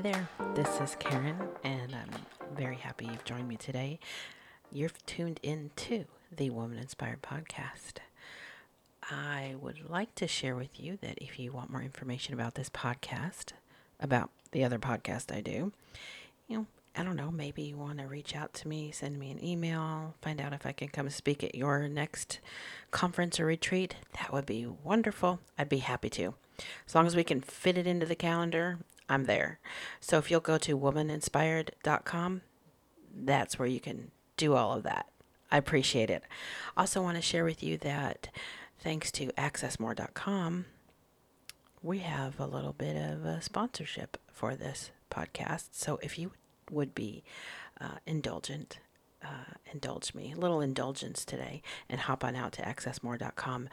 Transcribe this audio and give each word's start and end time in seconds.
Hi 0.00 0.12
there, 0.12 0.28
this 0.54 0.80
is 0.80 0.96
Karen, 0.98 1.36
and 1.62 1.94
I'm 1.94 2.56
very 2.56 2.76
happy 2.76 3.04
you've 3.04 3.26
joined 3.26 3.46
me 3.46 3.56
today. 3.56 3.98
You've 4.72 4.96
tuned 5.04 5.38
in 5.42 5.72
to 5.76 6.06
the 6.34 6.48
Woman 6.48 6.78
Inspired 6.78 7.20
Podcast. 7.20 7.98
I 9.02 9.56
would 9.60 9.90
like 9.90 10.14
to 10.14 10.26
share 10.26 10.56
with 10.56 10.80
you 10.80 10.96
that 11.02 11.18
if 11.18 11.38
you 11.38 11.52
want 11.52 11.68
more 11.68 11.82
information 11.82 12.32
about 12.32 12.54
this 12.54 12.70
podcast, 12.70 13.52
about 14.00 14.30
the 14.52 14.64
other 14.64 14.78
podcast 14.78 15.36
I 15.36 15.42
do, 15.42 15.70
you 16.48 16.56
know, 16.56 16.66
I 16.96 17.02
don't 17.02 17.16
know, 17.16 17.30
maybe 17.30 17.60
you 17.60 17.76
want 17.76 17.98
to 17.98 18.06
reach 18.06 18.34
out 18.34 18.54
to 18.54 18.68
me, 18.68 18.92
send 18.92 19.18
me 19.18 19.30
an 19.30 19.44
email, 19.44 20.14
find 20.22 20.40
out 20.40 20.54
if 20.54 20.64
I 20.64 20.72
can 20.72 20.88
come 20.88 21.10
speak 21.10 21.44
at 21.44 21.54
your 21.54 21.88
next 21.88 22.40
conference 22.90 23.38
or 23.38 23.44
retreat. 23.44 23.96
That 24.18 24.32
would 24.32 24.46
be 24.46 24.64
wonderful. 24.64 25.40
I'd 25.58 25.68
be 25.68 25.78
happy 25.80 26.08
to. 26.08 26.32
As 26.86 26.94
long 26.94 27.06
as 27.06 27.16
we 27.16 27.24
can 27.24 27.42
fit 27.42 27.76
it 27.76 27.86
into 27.86 28.06
the 28.06 28.16
calendar, 28.16 28.78
I'm 29.10 29.24
there. 29.24 29.58
So 30.00 30.18
if 30.18 30.30
you'll 30.30 30.40
go 30.40 30.56
to 30.58 30.78
womaninspired.com, 30.78 32.42
that's 33.14 33.58
where 33.58 33.68
you 33.68 33.80
can 33.80 34.12
do 34.36 34.54
all 34.54 34.72
of 34.76 34.84
that. 34.84 35.06
I 35.50 35.58
appreciate 35.58 36.10
it. 36.10 36.22
Also, 36.76 37.02
want 37.02 37.16
to 37.16 37.22
share 37.22 37.44
with 37.44 37.60
you 37.60 37.76
that 37.78 38.28
thanks 38.78 39.10
to 39.12 39.26
accessmore.com, 39.32 40.66
we 41.82 41.98
have 41.98 42.38
a 42.38 42.46
little 42.46 42.72
bit 42.72 42.96
of 42.96 43.24
a 43.24 43.42
sponsorship 43.42 44.16
for 44.32 44.54
this 44.54 44.92
podcast. 45.10 45.70
So 45.72 45.98
if 46.02 46.16
you 46.16 46.30
would 46.70 46.94
be 46.94 47.24
uh, 47.80 47.96
indulgent, 48.06 48.78
uh, 49.24 49.54
indulge 49.72 50.14
me, 50.14 50.32
a 50.32 50.38
little 50.38 50.60
indulgence 50.60 51.24
today, 51.24 51.62
and 51.88 52.02
hop 52.02 52.22
on 52.22 52.36
out 52.36 52.52
to 52.52 52.62
accessmore.com 52.62 53.68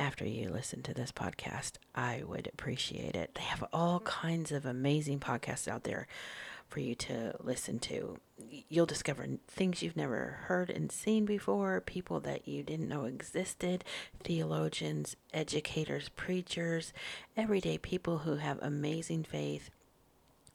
after 0.00 0.26
you 0.26 0.48
listen 0.48 0.82
to 0.82 0.94
this 0.94 1.12
podcast. 1.12 1.72
I 1.94 2.22
would 2.26 2.48
appreciate 2.52 3.14
it. 3.14 3.34
They 3.34 3.42
have 3.42 3.64
all 3.72 4.00
kinds 4.00 4.50
of 4.50 4.64
amazing 4.64 5.20
podcasts 5.20 5.68
out 5.68 5.84
there 5.84 6.08
for 6.68 6.80
you 6.80 6.94
to 6.94 7.34
listen 7.40 7.78
to. 7.80 8.16
You'll 8.68 8.86
discover 8.86 9.26
things 9.46 9.82
you've 9.82 9.96
never 9.96 10.38
heard 10.44 10.70
and 10.70 10.90
seen 10.90 11.26
before, 11.26 11.80
people 11.82 12.18
that 12.20 12.48
you 12.48 12.62
didn't 12.62 12.88
know 12.88 13.04
existed, 13.04 13.84
theologians, 14.24 15.16
educators, 15.34 16.08
preachers, 16.08 16.92
everyday 17.36 17.76
people 17.76 18.18
who 18.18 18.36
have 18.36 18.58
amazing 18.62 19.24
faith 19.24 19.70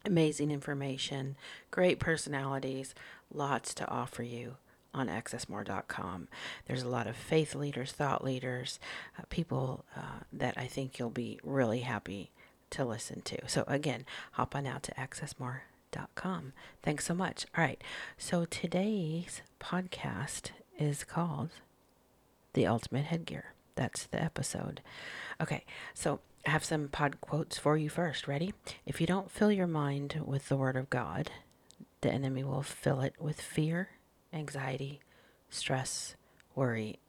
amazing 0.07 0.51
information, 0.51 1.35
great 1.71 1.99
personalities, 1.99 2.93
lots 3.33 3.73
to 3.73 3.89
offer 3.89 4.21
you 4.21 4.55
on 4.95 5.07
accessmore.com. 5.07 6.27
There's 6.67 6.83
a 6.83 6.89
lot 6.89 7.07
of 7.07 7.15
faith 7.15 7.53
leaders, 7.53 7.91
thought 7.91 8.23
leaders, 8.23 8.79
uh, 9.19 9.23
people 9.29 9.85
uh, 9.95 10.23
that 10.33 10.55
I 10.57 10.65
think 10.65 10.97
you'll 10.97 11.09
be 11.09 11.39
really 11.43 11.81
happy 11.81 12.31
to 12.71 12.85
listen 12.85 13.21
to. 13.21 13.37
So, 13.47 13.63
again, 13.67 14.05
hop 14.33 14.55
on 14.55 14.65
out 14.65 14.83
to 14.83 14.93
accessmore.com. 14.93 16.53
Thanks 16.81 17.05
so 17.05 17.13
much. 17.13 17.45
All 17.57 17.63
right. 17.63 17.81
So, 18.17 18.45
today's 18.45 19.41
podcast 19.59 20.51
is 20.77 21.03
called 21.03 21.51
The 22.53 22.65
Ultimate 22.65 23.05
Headgear. 23.05 23.53
That's 23.75 24.05
the 24.05 24.21
episode. 24.23 24.81
Okay. 25.41 25.65
So, 25.93 26.19
I 26.47 26.51
have 26.51 26.63
some 26.63 26.87
pod 26.89 27.21
quotes 27.21 27.57
for 27.57 27.75
you 27.75 27.89
first. 27.89 28.27
Ready? 28.27 28.53
If 28.85 29.01
you 29.01 29.07
don't 29.07 29.31
fill 29.31 29.51
your 29.51 29.67
mind 29.67 30.21
with 30.23 30.47
the 30.47 30.57
Word 30.57 30.75
of 30.75 30.89
God, 30.89 31.31
the 32.01 32.11
enemy 32.11 32.43
will 32.43 32.61
fill 32.61 33.01
it 33.01 33.15
with 33.19 33.41
fear, 33.41 33.89
anxiety, 34.35 34.99
stress, 35.49 36.15
worry, 36.55 36.99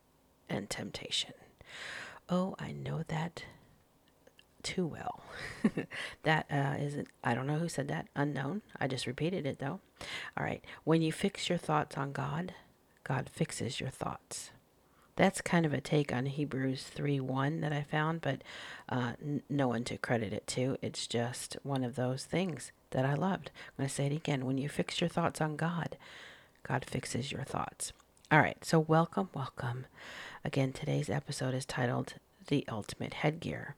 and 0.49 0.71
temptation. 0.71 1.35
Oh, 2.29 2.55
I 2.59 2.73
know 2.73 3.03
that 3.09 3.45
too 4.63 4.87
well. 4.87 5.23
that 6.23 6.47
uh, 6.51 6.77
isn't, 6.83 7.09
I 7.23 7.35
don't 7.35 7.47
know 7.47 7.59
who 7.59 7.69
said 7.69 7.89
that, 7.89 8.09
unknown. 8.17 8.63
I 8.81 8.89
just 8.89 9.07
repeated 9.07 9.47
it 9.47 9.59
though. 9.59 9.81
All 10.37 10.45
right. 10.45 10.65
When 10.85 11.03
you 11.03 11.13
fix 11.13 11.49
your 11.49 11.59
thoughts 11.59 11.97
on 11.97 12.13
God, 12.13 12.55
God 13.05 13.29
fixes 13.33 13.81
your 13.81 13.91
thoughts 13.91 14.51
that's 15.17 15.41
kind 15.41 15.65
of 15.65 15.73
a 15.73 15.81
take 15.81 16.13
on 16.13 16.27
Hebrews 16.27 16.85
3 16.85 17.21
1 17.21 17.61
that 17.63 17.73
I 17.73 17.83
found, 17.83 18.21
but 18.21 18.43
uh, 18.89 19.13
n- 19.21 19.43
no 19.49 19.69
one 19.69 19.83
to 19.85 19.97
credit 19.97 20.33
it 20.33 20.47
to. 20.49 20.77
It's 20.83 21.07
just 21.07 21.57
one 21.63 21.83
of 21.83 21.97
those 21.97 22.25
things 22.25 22.71
that 22.91 23.07
I 23.07 23.15
loved. 23.15 23.51
I'm 23.55 23.83
going 23.85 23.89
to 23.89 23.95
say 23.95 24.07
it 24.07 24.13
again. 24.13 24.45
When 24.45 24.59
you 24.59 24.69
fix 24.69 25.01
your 25.01 25.09
thoughts 25.09 25.41
on 25.41 25.57
God, 25.57 25.97
God 26.67 26.85
fixes 26.85 27.31
your 27.31 27.45
thoughts. 27.45 27.93
All 28.33 28.41
right, 28.41 28.65
so 28.65 28.81
welcome, 28.81 29.29
welcome. 29.33 29.87
Again, 30.45 30.73
today's 30.73 31.09
episode 31.09 31.55
is 31.55 31.65
titled 31.65 32.15
The 32.49 32.65
Ultimate 32.69 33.15
Headgear. 33.15 33.77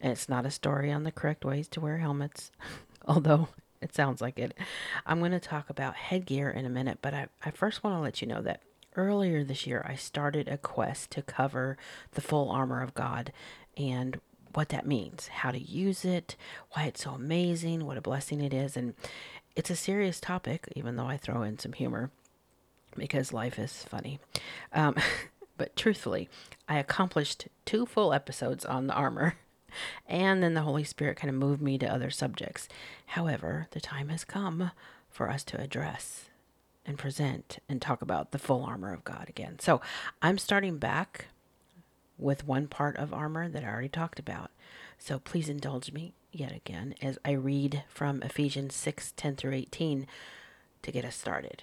And 0.00 0.10
it's 0.10 0.26
not 0.26 0.46
a 0.46 0.50
story 0.50 0.90
on 0.90 1.04
the 1.04 1.12
correct 1.12 1.44
ways 1.44 1.68
to 1.68 1.80
wear 1.80 1.98
helmets, 1.98 2.50
although 3.06 3.48
it 3.82 3.94
sounds 3.94 4.22
like 4.22 4.38
it. 4.38 4.56
I'm 5.04 5.18
going 5.18 5.32
to 5.32 5.40
talk 5.40 5.68
about 5.68 5.96
headgear 5.96 6.48
in 6.48 6.64
a 6.64 6.70
minute, 6.70 7.00
but 7.02 7.12
I, 7.12 7.26
I 7.44 7.50
first 7.50 7.84
want 7.84 7.96
to 7.96 8.00
let 8.00 8.22
you 8.22 8.28
know 8.28 8.40
that 8.40 8.62
earlier 8.96 9.44
this 9.44 9.66
year, 9.66 9.84
I 9.86 9.96
started 9.96 10.48
a 10.48 10.56
quest 10.56 11.10
to 11.10 11.22
cover 11.22 11.76
the 12.12 12.22
full 12.22 12.50
armor 12.50 12.80
of 12.82 12.94
God 12.94 13.34
and 13.76 14.18
what 14.54 14.70
that 14.70 14.86
means, 14.86 15.28
how 15.28 15.50
to 15.50 15.60
use 15.60 16.06
it, 16.06 16.36
why 16.72 16.84
it's 16.84 17.04
so 17.04 17.10
amazing, 17.10 17.84
what 17.84 17.98
a 17.98 18.02
blessing 18.02 18.40
it 18.40 18.54
is. 18.54 18.78
And 18.78 18.94
it's 19.54 19.68
a 19.68 19.76
serious 19.76 20.20
topic, 20.20 20.72
even 20.74 20.96
though 20.96 21.06
I 21.06 21.18
throw 21.18 21.42
in 21.42 21.58
some 21.58 21.74
humor 21.74 22.10
because 22.96 23.32
life 23.32 23.58
is 23.58 23.84
funny. 23.84 24.20
Um, 24.72 24.96
but 25.56 25.76
truthfully, 25.76 26.28
I 26.68 26.78
accomplished 26.78 27.48
two 27.64 27.86
full 27.86 28.12
episodes 28.12 28.64
on 28.64 28.86
the 28.86 28.94
armor. 28.94 29.34
And 30.08 30.42
then 30.42 30.54
the 30.54 30.62
Holy 30.62 30.82
Spirit 30.82 31.16
kind 31.16 31.30
of 31.30 31.36
moved 31.36 31.62
me 31.62 31.78
to 31.78 31.86
other 31.86 32.10
subjects. 32.10 32.68
However, 33.06 33.68
the 33.70 33.78
time 33.78 34.08
has 34.08 34.24
come 34.24 34.72
for 35.08 35.30
us 35.30 35.44
to 35.44 35.60
address 35.60 36.24
and 36.84 36.98
present 36.98 37.60
and 37.68 37.80
talk 37.80 38.02
about 38.02 38.32
the 38.32 38.38
full 38.40 38.64
armor 38.64 38.92
of 38.92 39.04
God 39.04 39.26
again. 39.28 39.60
So 39.60 39.80
I'm 40.20 40.38
starting 40.38 40.78
back 40.78 41.26
with 42.18 42.46
one 42.46 42.66
part 42.66 42.96
of 42.96 43.14
armor 43.14 43.48
that 43.48 43.64
I 43.64 43.68
already 43.68 43.88
talked 43.88 44.18
about. 44.18 44.50
So 44.98 45.18
please 45.18 45.48
indulge 45.48 45.92
me 45.92 46.14
yet 46.32 46.52
again 46.52 46.94
as 47.00 47.18
I 47.24 47.32
read 47.32 47.84
from 47.88 48.22
Ephesians 48.22 48.74
6 48.74 49.12
10 49.16 49.36
through 49.36 49.54
18 49.54 50.06
to 50.82 50.92
get 50.92 51.04
us 51.04 51.16
started. 51.16 51.62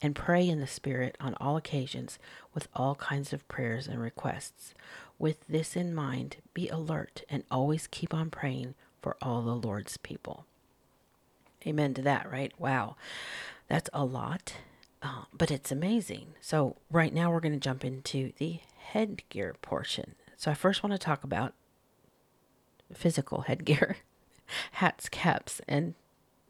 and 0.00 0.14
pray 0.14 0.48
in 0.48 0.60
the 0.60 0.66
Spirit 0.66 1.16
on 1.20 1.34
all 1.40 1.56
occasions 1.56 2.18
with 2.54 2.68
all 2.74 2.94
kinds 2.94 3.32
of 3.32 3.46
prayers 3.48 3.86
and 3.86 4.00
requests. 4.00 4.74
With 5.18 5.46
this 5.48 5.76
in 5.76 5.94
mind, 5.94 6.36
be 6.54 6.68
alert 6.68 7.22
and 7.28 7.42
always 7.50 7.88
keep 7.88 8.14
on 8.14 8.30
praying 8.30 8.74
for 9.02 9.16
all 9.20 9.42
the 9.42 9.56
Lord's 9.56 9.96
people. 9.96 10.46
Amen 11.66 11.94
to 11.94 12.02
that, 12.02 12.30
right? 12.30 12.52
Wow. 12.58 12.96
That's 13.68 13.90
a 13.92 14.04
lot, 14.04 14.54
uh, 15.02 15.24
but 15.36 15.50
it's 15.50 15.72
amazing. 15.72 16.34
So, 16.40 16.76
right 16.90 17.12
now, 17.12 17.30
we're 17.30 17.40
going 17.40 17.52
to 17.52 17.58
jump 17.58 17.84
into 17.84 18.32
the 18.38 18.60
headgear 18.78 19.54
portion. 19.60 20.14
So, 20.36 20.50
I 20.50 20.54
first 20.54 20.82
want 20.82 20.92
to 20.92 20.98
talk 20.98 21.24
about 21.24 21.52
physical 22.94 23.42
headgear 23.42 23.96
hats, 24.72 25.08
caps, 25.08 25.60
and 25.68 25.94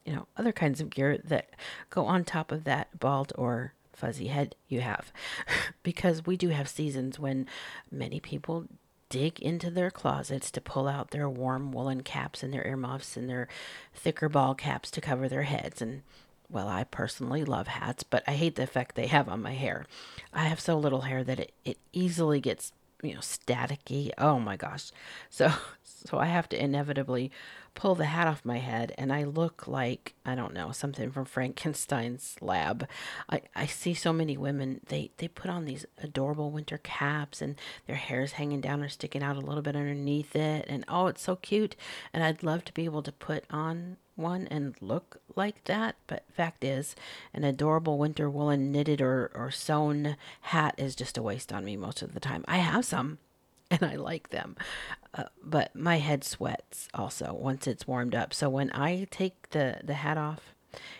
you 0.08 0.14
know, 0.14 0.26
other 0.38 0.52
kinds 0.52 0.80
of 0.80 0.88
gear 0.88 1.18
that 1.18 1.50
go 1.90 2.06
on 2.06 2.24
top 2.24 2.50
of 2.50 2.64
that 2.64 2.98
bald 2.98 3.30
or 3.36 3.74
fuzzy 3.92 4.28
head 4.28 4.54
you 4.66 4.80
have. 4.80 5.12
because 5.82 6.24
we 6.24 6.34
do 6.34 6.48
have 6.48 6.66
seasons 6.66 7.18
when 7.18 7.46
many 7.90 8.18
people 8.18 8.64
dig 9.10 9.38
into 9.38 9.70
their 9.70 9.90
closets 9.90 10.50
to 10.50 10.62
pull 10.62 10.88
out 10.88 11.10
their 11.10 11.28
warm 11.28 11.72
woolen 11.72 12.02
caps 12.02 12.42
and 12.42 12.54
their 12.54 12.66
earmuffs 12.66 13.18
and 13.18 13.28
their 13.28 13.48
thicker 13.94 14.30
ball 14.30 14.54
caps 14.54 14.90
to 14.90 15.02
cover 15.02 15.28
their 15.28 15.42
heads. 15.42 15.82
And 15.82 16.00
well, 16.48 16.68
I 16.68 16.84
personally 16.84 17.44
love 17.44 17.66
hats, 17.66 18.02
but 18.02 18.22
I 18.26 18.32
hate 18.32 18.54
the 18.54 18.62
effect 18.62 18.94
they 18.94 19.08
have 19.08 19.28
on 19.28 19.42
my 19.42 19.52
hair. 19.52 19.84
I 20.32 20.44
have 20.44 20.58
so 20.58 20.78
little 20.78 21.02
hair 21.02 21.22
that 21.22 21.38
it, 21.38 21.52
it 21.66 21.76
easily 21.92 22.40
gets, 22.40 22.72
you 23.02 23.14
know, 23.14 23.20
staticky. 23.20 24.10
Oh 24.18 24.38
my 24.38 24.56
gosh. 24.56 24.90
So 25.30 25.52
so 25.82 26.18
I 26.18 26.26
have 26.26 26.48
to 26.50 26.62
inevitably 26.62 27.30
pull 27.74 27.94
the 27.94 28.06
hat 28.06 28.26
off 28.26 28.44
my 28.44 28.58
head 28.58 28.92
and 28.98 29.12
I 29.12 29.24
look 29.24 29.68
like, 29.68 30.14
I 30.24 30.34
don't 30.34 30.54
know, 30.54 30.72
something 30.72 31.10
from 31.10 31.24
Frankenstein's 31.24 32.36
lab. 32.40 32.88
I, 33.30 33.42
I 33.54 33.66
see 33.66 33.94
so 33.94 34.12
many 34.12 34.36
women, 34.36 34.80
they, 34.88 35.10
they 35.18 35.28
put 35.28 35.50
on 35.50 35.64
these 35.64 35.86
adorable 36.02 36.50
winter 36.50 36.78
caps 36.78 37.40
and 37.40 37.56
their 37.86 37.96
hair's 37.96 38.32
hanging 38.32 38.60
down 38.60 38.82
or 38.82 38.88
sticking 38.88 39.22
out 39.22 39.36
a 39.36 39.40
little 39.40 39.62
bit 39.62 39.76
underneath 39.76 40.34
it. 40.34 40.66
And 40.68 40.84
oh, 40.88 41.06
it's 41.06 41.22
so 41.22 41.36
cute. 41.36 41.76
And 42.12 42.22
I'd 42.24 42.42
love 42.42 42.64
to 42.64 42.72
be 42.72 42.84
able 42.84 43.02
to 43.02 43.12
put 43.12 43.44
on 43.50 43.96
one 44.18 44.46
and 44.48 44.74
look 44.80 45.20
like 45.36 45.64
that. 45.64 45.96
But 46.06 46.24
fact 46.32 46.64
is, 46.64 46.94
an 47.32 47.44
adorable 47.44 47.98
winter 47.98 48.28
woolen 48.28 48.72
knitted 48.72 49.00
or, 49.00 49.30
or 49.34 49.50
sewn 49.50 50.16
hat 50.42 50.74
is 50.76 50.94
just 50.96 51.16
a 51.16 51.22
waste 51.22 51.52
on 51.52 51.64
me 51.64 51.76
most 51.76 52.02
of 52.02 52.14
the 52.14 52.20
time. 52.20 52.44
I 52.48 52.58
have 52.58 52.84
some 52.84 53.18
and 53.70 53.82
I 53.82 53.96
like 53.96 54.30
them. 54.30 54.56
Uh, 55.14 55.24
but 55.42 55.74
my 55.74 55.98
head 55.98 56.24
sweats 56.24 56.88
also 56.94 57.34
once 57.34 57.66
it's 57.66 57.86
warmed 57.86 58.14
up. 58.14 58.32
So 58.34 58.48
when 58.48 58.70
I 58.72 59.06
take 59.10 59.50
the, 59.50 59.80
the 59.82 59.94
hat 59.94 60.18
off, 60.18 60.54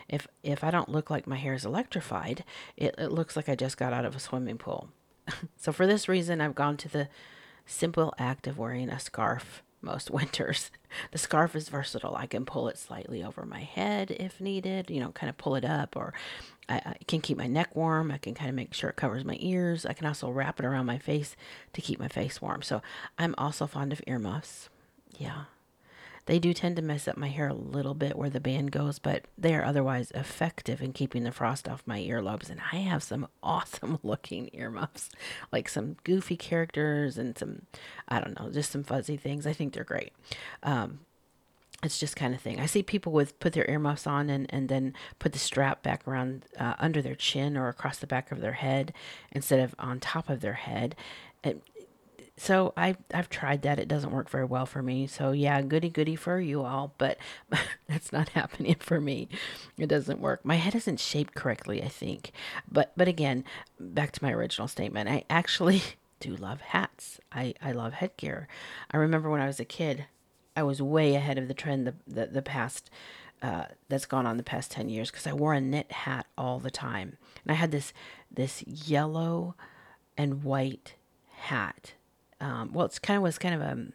if 0.07 0.27
if 0.43 0.63
I 0.63 0.71
don't 0.71 0.89
look 0.89 1.11
like 1.11 1.27
my 1.27 1.37
hair 1.37 1.53
is 1.53 1.63
electrified, 1.63 2.43
it, 2.75 2.95
it 2.97 3.11
looks 3.11 3.35
like 3.35 3.47
I 3.47 3.55
just 3.55 3.77
got 3.77 3.93
out 3.93 4.03
of 4.03 4.15
a 4.15 4.19
swimming 4.19 4.57
pool. 4.57 4.89
so 5.57 5.71
for 5.71 5.85
this 5.85 6.09
reason, 6.09 6.41
I've 6.41 6.55
gone 6.55 6.75
to 6.77 6.89
the 6.89 7.07
simple 7.65 8.13
act 8.17 8.47
of 8.47 8.57
wearing 8.57 8.89
a 8.89 8.99
scarf 8.99 9.61
most 9.81 10.11
winters. 10.11 10.71
The 11.11 11.17
scarf 11.17 11.55
is 11.55 11.69
versatile. 11.69 12.15
I 12.15 12.25
can 12.25 12.45
pull 12.45 12.67
it 12.67 12.77
slightly 12.77 13.23
over 13.23 13.45
my 13.45 13.61
head 13.61 14.11
if 14.11 14.41
needed, 14.41 14.89
you 14.89 14.99
know, 14.99 15.11
kind 15.11 15.29
of 15.29 15.37
pull 15.37 15.55
it 15.55 15.65
up, 15.65 15.95
or 15.95 16.13
I, 16.67 16.75
I, 16.75 16.95
can 17.07 17.21
keep 17.21 17.37
my 17.37 17.47
neck 17.47 17.75
warm. 17.75 18.11
I 18.11 18.17
can 18.17 18.33
kind 18.33 18.49
of 18.49 18.55
make 18.55 18.73
sure 18.73 18.89
it 18.89 18.95
covers 18.95 19.25
my 19.25 19.37
ears. 19.39 19.85
I 19.85 19.93
can 19.93 20.07
also 20.07 20.29
wrap 20.29 20.59
it 20.59 20.65
around 20.65 20.85
my 20.85 20.97
face 20.97 21.35
to 21.73 21.81
keep 21.81 21.99
my 21.99 22.07
face 22.07 22.41
warm. 22.41 22.61
So 22.61 22.81
I'm 23.17 23.35
also 23.37 23.67
fond 23.67 23.93
of 23.93 24.01
earmuffs. 24.07 24.69
Yeah, 25.17 25.45
they 26.29 26.37
do 26.37 26.53
tend 26.53 26.75
to 26.75 26.83
mess 26.83 27.07
up 27.07 27.17
my 27.17 27.27
hair 27.27 27.47
a 27.47 27.55
little 27.55 27.95
bit 27.95 28.15
where 28.15 28.29
the 28.29 28.39
band 28.39 28.71
goes, 28.71 28.99
but 28.99 29.23
they 29.35 29.55
are 29.55 29.65
otherwise 29.65 30.11
effective 30.11 30.79
in 30.79 30.93
keeping 30.93 31.23
the 31.23 31.31
frost 31.31 31.67
off 31.67 31.81
my 31.87 31.99
earlobes. 32.01 32.51
And 32.51 32.61
I 32.71 32.75
have 32.75 33.01
some 33.01 33.27
awesome 33.43 33.97
looking 34.03 34.51
earmuffs, 34.53 35.09
like 35.51 35.67
some 35.67 35.95
goofy 36.03 36.37
characters 36.37 37.17
and 37.17 37.35
some, 37.35 37.63
I 38.07 38.21
don't 38.21 38.39
know, 38.39 38.51
just 38.51 38.71
some 38.71 38.83
fuzzy 38.83 39.17
things. 39.17 39.47
I 39.47 39.53
think 39.53 39.73
they're 39.73 39.83
great. 39.83 40.13
Um, 40.61 40.99
it's 41.81 41.97
just 41.97 42.15
kind 42.15 42.35
of 42.35 42.41
thing. 42.41 42.59
I 42.59 42.67
see 42.67 42.83
people 42.83 43.11
with 43.11 43.39
put 43.39 43.53
their 43.53 43.67
earmuffs 43.67 44.05
on 44.05 44.29
and, 44.29 44.45
and 44.51 44.69
then 44.69 44.93
put 45.17 45.33
the 45.33 45.39
strap 45.39 45.81
back 45.81 46.07
around 46.07 46.45
uh, 46.59 46.75
under 46.77 47.01
their 47.01 47.15
chin 47.15 47.57
or 47.57 47.69
across 47.69 47.97
the 47.97 48.05
back 48.05 48.31
of 48.31 48.39
their 48.39 48.53
head 48.53 48.93
instead 49.31 49.61
of 49.61 49.73
on 49.79 49.99
top 49.99 50.29
of 50.29 50.41
their 50.41 50.53
head. 50.53 50.95
So 52.39 52.73
I 52.77 52.95
I've 53.13 53.29
tried 53.29 53.63
that. 53.63 53.79
It 53.79 53.89
doesn't 53.89 54.13
work 54.13 54.29
very 54.29 54.45
well 54.45 54.65
for 54.65 54.81
me. 54.81 55.07
So 55.07 55.31
yeah, 55.33 55.61
goody 55.61 55.89
goody 55.89 56.15
for 56.15 56.39
you 56.39 56.63
all, 56.63 56.93
but 56.97 57.17
that's 57.87 58.13
not 58.13 58.29
happening 58.39 58.77
for 58.79 59.01
me. 59.01 59.27
It 59.77 59.87
doesn't 59.87 60.21
work. 60.21 60.45
My 60.45 60.55
head 60.55 60.73
isn't 60.73 61.01
shaped 61.01 61.35
correctly, 61.35 61.83
I 61.83 61.89
think. 61.89 62.31
But 62.71 62.93
but 62.95 63.09
again, 63.09 63.43
back 63.77 64.13
to 64.13 64.23
my 64.23 64.31
original 64.31 64.69
statement. 64.69 65.09
I 65.09 65.25
actually 65.29 65.81
do 66.21 66.33
love 66.35 66.61
hats. 66.61 67.19
I 67.31 67.55
I 67.61 67.73
love 67.73 67.93
headgear. 67.93 68.47
I 68.89 68.97
remember 68.97 69.29
when 69.29 69.41
I 69.41 69.47
was 69.47 69.59
a 69.59 69.65
kid, 69.65 70.05
I 70.55 70.63
was 70.63 70.81
way 70.81 71.15
ahead 71.15 71.37
of 71.37 71.49
the 71.49 71.53
trend 71.53 71.85
the 71.85 71.95
the, 72.07 72.27
the 72.27 72.41
past 72.41 72.89
uh, 73.41 73.65
that's 73.89 74.05
gone 74.05 74.25
on 74.25 74.37
the 74.37 74.43
past 74.43 74.71
10 74.71 74.89
years 74.89 75.09
because 75.09 75.25
I 75.25 75.31
wore 75.33 75.53
a 75.53 75.61
knit 75.61 75.91
hat 75.91 76.25
all 76.37 76.59
the 76.59 76.71
time. 76.71 77.17
And 77.43 77.51
I 77.51 77.55
had 77.55 77.71
this 77.71 77.91
this 78.31 78.63
yellow 78.65 79.55
and 80.17 80.43
white 80.43 80.95
hat 81.31 81.93
um, 82.41 82.71
well, 82.73 82.85
it's 82.85 82.99
kind 82.99 83.17
of 83.17 83.23
was 83.23 83.37
kind 83.37 83.55
of 83.55 83.61
a 83.61 83.87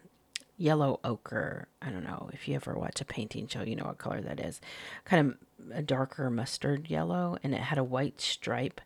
yellow 0.57 1.01
ochre. 1.05 1.69
I 1.83 1.91
don't 1.91 2.05
know 2.05 2.31
if 2.33 2.47
you 2.47 2.55
ever 2.55 2.75
watch 2.75 3.01
a 3.01 3.05
painting 3.05 3.47
show, 3.49 3.63
you 3.63 3.77
know 3.77 3.85
what 3.85 3.99
color 3.99 4.21
that 4.21 4.41
is. 4.41 4.61
Kind 5.05 5.29
of 5.29 5.77
a 5.77 5.83
darker 5.83 6.31
mustard 6.31 6.89
yellow, 6.89 7.39
and 7.43 7.55
it 7.55 7.61
had 7.61 7.79
a 7.79 7.85
white 7.85 8.21
stripe 8.21 8.81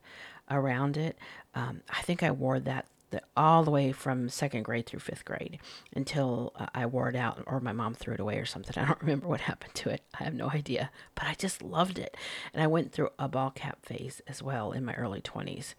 around 0.51 0.97
it. 0.97 1.19
Um, 1.55 1.83
I 1.91 2.03
think 2.03 2.23
I 2.23 2.31
wore 2.31 2.61
that 2.61 2.87
the, 3.11 3.23
all 3.37 3.65
the 3.65 3.71
way 3.71 3.93
from 3.93 4.29
second 4.29 4.65
grade 4.65 4.87
through 4.87 5.01
fifth 5.01 5.25
grade 5.25 5.59
until 5.95 6.53
uh, 6.57 6.67
I 6.75 6.87
wore 6.87 7.09
it 7.09 7.17
out 7.17 7.43
or 7.47 7.61
my 7.61 7.73
mom 7.73 7.95
threw 7.95 8.15
it 8.15 8.21
away 8.21 8.37
or 8.39 8.45
something. 8.45 8.75
I 8.83 8.87
don't 8.87 9.01
remember 9.01 9.29
what 9.29 9.41
happened 9.43 9.75
to 9.77 9.91
it. 9.91 10.03
I 10.19 10.25
have 10.25 10.35
no 10.35 10.51
idea, 10.51 10.91
but 11.15 11.27
I 11.27 11.35
just 11.35 11.63
loved 11.63 11.99
it. 11.99 12.17
And 12.53 12.63
I 12.63 12.67
went 12.67 12.93
through 12.93 13.11
a 13.19 13.29
ball 13.29 13.51
cap 13.51 13.85
phase 13.85 14.21
as 14.27 14.43
well 14.43 14.73
in 14.73 14.85
my 14.85 14.95
early 14.95 15.21
20s. 15.21 15.75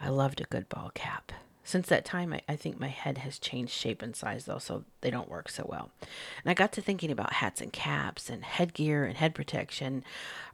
I 0.00 0.08
loved 0.08 0.40
a 0.40 0.44
good 0.44 0.68
ball 0.68 0.90
cap. 0.94 1.32
Since 1.62 1.88
that 1.88 2.04
time, 2.04 2.32
I, 2.32 2.40
I 2.48 2.56
think 2.56 2.80
my 2.80 2.88
head 2.88 3.18
has 3.18 3.38
changed 3.38 3.72
shape 3.72 4.02
and 4.02 4.16
size, 4.16 4.46
though, 4.46 4.58
so 4.58 4.84
they 5.02 5.10
don't 5.10 5.28
work 5.28 5.48
so 5.48 5.66
well. 5.68 5.90
And 6.00 6.50
I 6.50 6.54
got 6.54 6.72
to 6.72 6.80
thinking 6.80 7.10
about 7.10 7.34
hats 7.34 7.60
and 7.60 7.72
caps 7.72 8.30
and 8.30 8.44
headgear 8.44 9.04
and 9.04 9.16
head 9.16 9.34
protection 9.34 10.04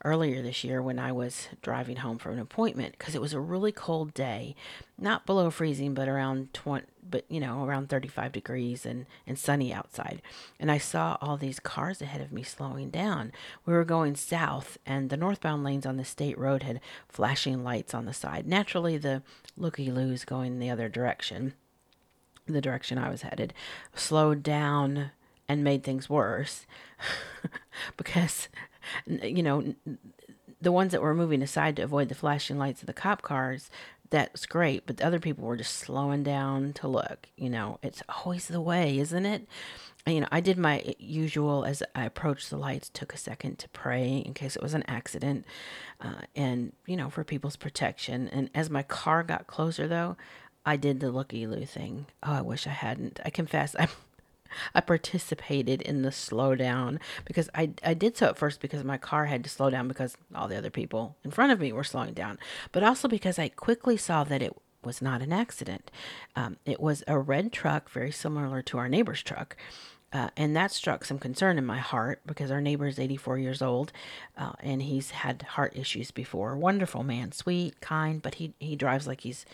earlier 0.05 0.43
this 0.43 0.65
year 0.65 0.83
when 0.83 0.99
I 0.99 1.13
was 1.13 1.49
driving 1.63 1.97
home 1.97 2.19
from 2.19 2.35
an 2.35 2.39
appointment 2.39 2.97
because 2.99 3.15
it 3.15 3.21
was 3.21 3.33
a 3.33 3.41
really 3.41 3.73
cold 3.73 4.15
day, 4.15 4.55
not 4.99 5.27
below 5.27 5.51
freezing, 5.51 5.93
but 5.95 6.09
around 6.09 6.55
20, 6.55 6.87
but 7.09 7.25
you 7.29 7.39
know, 7.39 7.65
around 7.65 7.89
35 7.89 8.33
degrees 8.33 8.87
and, 8.87 9.07
and 9.27 9.39
sunny 9.39 9.73
outside. 9.73 10.23
And 10.59 10.71
I 10.71 10.79
saw 10.79 11.19
all 11.21 11.37
these 11.37 11.61
cars 11.61 12.01
ahead 12.01 12.21
of 12.21 12.33
me 12.33 12.43
slowing 12.43 12.91
down. 12.91 13.33
We 13.67 13.75
were 13.75 13.85
going 13.85 14.17
south, 14.17 14.79
and 14.87 15.11
the 15.11 15.17
northbound 15.17 15.65
lanes 15.65 15.87
on 15.87 15.97
the 15.97 16.05
state 16.05 16.39
road 16.39 16.63
had 16.63 16.81
flashing 17.09 17.63
lights 17.63 17.95
on 17.95 18.07
the 18.07 18.15
side. 18.15 18.47
Naturally, 18.47 18.97
the 18.97 19.23
looky 19.57 19.91
loos 19.91 20.25
going 20.25 20.59
the 20.59 20.71
other 20.71 20.89
direction, 20.89 21.55
the 22.47 22.63
direction 22.63 22.97
I 22.97 23.11
was 23.11 23.23
headed, 23.23 23.53
slowed 23.95 24.43
down 24.43 25.11
and 25.49 25.63
made 25.63 25.85
things 25.85 26.09
worse 26.09 26.67
because, 27.97 28.49
you 29.07 29.43
know, 29.43 29.75
the 30.61 30.73
ones 30.73 30.93
that 30.93 31.03
were 31.03 31.15
moving 31.15 31.43
aside 31.43 31.77
to 31.77 31.83
avoid 31.83 32.09
the 32.09 32.15
flashing 32.15 32.59
lights 32.59 32.83
of 32.83 32.87
the 32.87 32.93
cop 32.93 33.23
cars 33.23 33.71
that's 34.11 34.47
great, 34.47 34.87
but 34.87 34.99
the 34.99 35.07
other 35.07 35.21
people 35.21 35.45
were 35.45 35.57
just 35.57 35.75
slowing 35.75 36.23
down 36.23 36.73
to 36.75 36.89
look. 36.89 37.29
You 37.37 37.51
know, 37.51 37.79
it's 37.83 38.03
always 38.09 38.49
the 38.49 38.61
way, 38.61 38.99
isn't 38.99 39.27
it? 39.27 39.47
You 40.07 40.21
know, 40.21 40.29
I 40.31 40.41
did 40.41 40.57
my 40.57 40.95
usual 40.99 41.65
as 41.65 41.83
I 41.95 42.05
approached 42.05 42.51
the 42.51 42.57
lights, 42.57 42.89
took 42.89 43.13
a 43.13 43.19
second 43.19 43.59
to 43.59 43.69
pray 43.71 44.23
in 44.25 44.35
case 44.35 44.55
it 44.55 44.63
was 44.63 44.75
an 44.75 44.85
accident, 44.87 45.45
uh, 46.01 46.23
and 46.37 46.73
you 46.87 46.97
know, 46.97 47.11
for 47.11 47.25
people's 47.25 47.57
protection. 47.57 48.29
And 48.29 48.51
as 48.55 48.71
my 48.71 48.83
car 48.85 49.23
got 49.25 49.49
closer, 49.49 49.89
though, 49.89 50.17
I 50.65 50.77
did 50.77 51.01
the 51.01 51.11
looky 51.11 51.47
loo 51.47 51.65
thing. 51.65 52.07
Oh, 52.23 52.33
I 52.33 52.41
wish 52.43 52.67
I 52.67 52.71
hadn't. 52.71 53.21
I 53.25 53.31
confess, 53.31 53.75
I'm 53.79 53.89
I 54.75 54.81
participated 54.81 55.83
in 55.83 56.03
the 56.03 56.11
slowdown 56.11 56.99
because 57.25 57.49
I, 57.55 57.71
I 57.85 57.95
did 57.95 58.17
so 58.17 58.29
at 58.29 58.39
first 58.39 58.61
because 58.61 58.85
my 58.85 58.99
car 58.99 59.27
had 59.27 59.45
to 59.45 59.51
slow 59.51 59.71
down 59.71 59.89
because 59.89 60.17
all 60.35 60.49
the 60.49 60.57
other 60.57 60.71
people 60.71 61.17
in 61.25 61.31
front 61.31 61.53
of 61.53 61.61
me 61.61 61.73
were 61.73 61.85
slowing 61.85 62.15
down, 62.15 62.39
but 62.73 62.83
also 62.83 63.09
because 63.09 63.39
I 63.39 63.49
quickly 63.49 63.97
saw 63.97 64.25
that 64.25 64.43
it 64.43 64.57
was 64.85 65.03
not 65.03 65.21
an 65.21 65.33
accident. 65.33 65.91
Um, 66.35 66.57
it 66.65 66.81
was 66.81 67.03
a 67.07 67.19
red 67.19 67.53
truck, 67.53 67.91
very 67.91 68.13
similar 68.13 68.63
to 68.63 68.79
our 68.79 68.89
neighbor's 68.89 69.23
truck. 69.23 69.57
Uh, 70.13 70.31
and 70.37 70.57
that 70.57 70.71
struck 70.71 71.05
some 71.05 71.19
concern 71.19 71.59
in 71.59 71.67
my 71.67 71.79
heart 71.79 72.21
because 72.25 72.51
our 72.51 72.61
neighbor 72.61 72.87
is 72.87 72.99
84 72.99 73.39
years 73.39 73.61
old 73.61 73.93
uh, 74.39 74.53
and 74.61 74.83
he's 74.83 75.11
had 75.11 75.43
heart 75.43 75.77
issues 75.77 76.11
before. 76.11 76.57
Wonderful 76.57 77.03
man, 77.03 77.33
sweet, 77.33 77.81
kind, 77.81 78.23
but 78.23 78.37
he, 78.37 78.55
he 78.61 78.77
drives 78.77 79.07
like 79.07 79.23
he's 79.23 79.45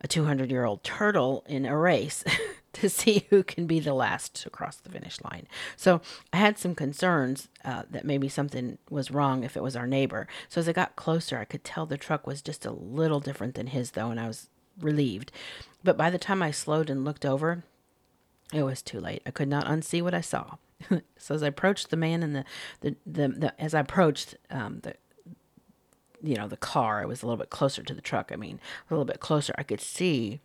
a 0.00 0.08
200 0.08 0.50
year 0.50 0.64
old 0.64 0.82
turtle 0.84 1.44
in 1.48 1.66
a 1.66 1.76
race. 1.76 2.24
to 2.74 2.88
see 2.88 3.26
who 3.30 3.42
can 3.42 3.66
be 3.66 3.80
the 3.80 3.94
last 3.94 4.34
to 4.42 4.50
cross 4.50 4.76
the 4.76 4.90
finish 4.90 5.20
line. 5.22 5.46
So 5.76 6.00
I 6.32 6.36
had 6.36 6.58
some 6.58 6.74
concerns 6.74 7.48
uh, 7.64 7.82
that 7.90 8.04
maybe 8.04 8.28
something 8.28 8.78
was 8.90 9.10
wrong 9.10 9.42
if 9.42 9.56
it 9.56 9.62
was 9.62 9.74
our 9.74 9.86
neighbor. 9.86 10.28
So 10.48 10.60
as 10.60 10.68
I 10.68 10.72
got 10.72 10.96
closer, 10.96 11.38
I 11.38 11.44
could 11.44 11.64
tell 11.64 11.86
the 11.86 11.96
truck 11.96 12.26
was 12.26 12.42
just 12.42 12.66
a 12.66 12.70
little 12.70 13.20
different 13.20 13.54
than 13.54 13.68
his, 13.68 13.92
though, 13.92 14.10
and 14.10 14.20
I 14.20 14.26
was 14.26 14.48
relieved. 14.80 15.32
But 15.82 15.96
by 15.96 16.10
the 16.10 16.18
time 16.18 16.42
I 16.42 16.50
slowed 16.50 16.90
and 16.90 17.04
looked 17.04 17.24
over, 17.24 17.64
it 18.52 18.62
was 18.62 18.82
too 18.82 19.00
late. 19.00 19.22
I 19.26 19.30
could 19.30 19.48
not 19.48 19.66
unsee 19.66 20.02
what 20.02 20.14
I 20.14 20.20
saw. 20.20 20.56
so 21.16 21.34
as 21.34 21.42
I 21.42 21.48
approached 21.48 21.90
the 21.90 21.96
man 21.96 22.22
and 22.22 22.36
the, 22.36 22.44
the, 22.80 22.96
the, 23.04 23.28
the 23.28 23.60
as 23.60 23.74
I 23.74 23.80
approached 23.80 24.36
um, 24.50 24.80
the 24.82 24.94
you 26.22 26.36
know 26.36 26.48
the 26.48 26.56
car, 26.56 27.00
I 27.00 27.06
was 27.06 27.22
a 27.22 27.26
little 27.26 27.38
bit 27.38 27.50
closer 27.50 27.82
to 27.82 27.94
the 27.94 28.00
truck. 28.00 28.30
I 28.32 28.36
mean, 28.36 28.60
a 28.88 28.94
little 28.94 29.04
bit 29.04 29.20
closer. 29.20 29.54
I 29.58 29.62
could 29.62 29.80
see 29.80 30.40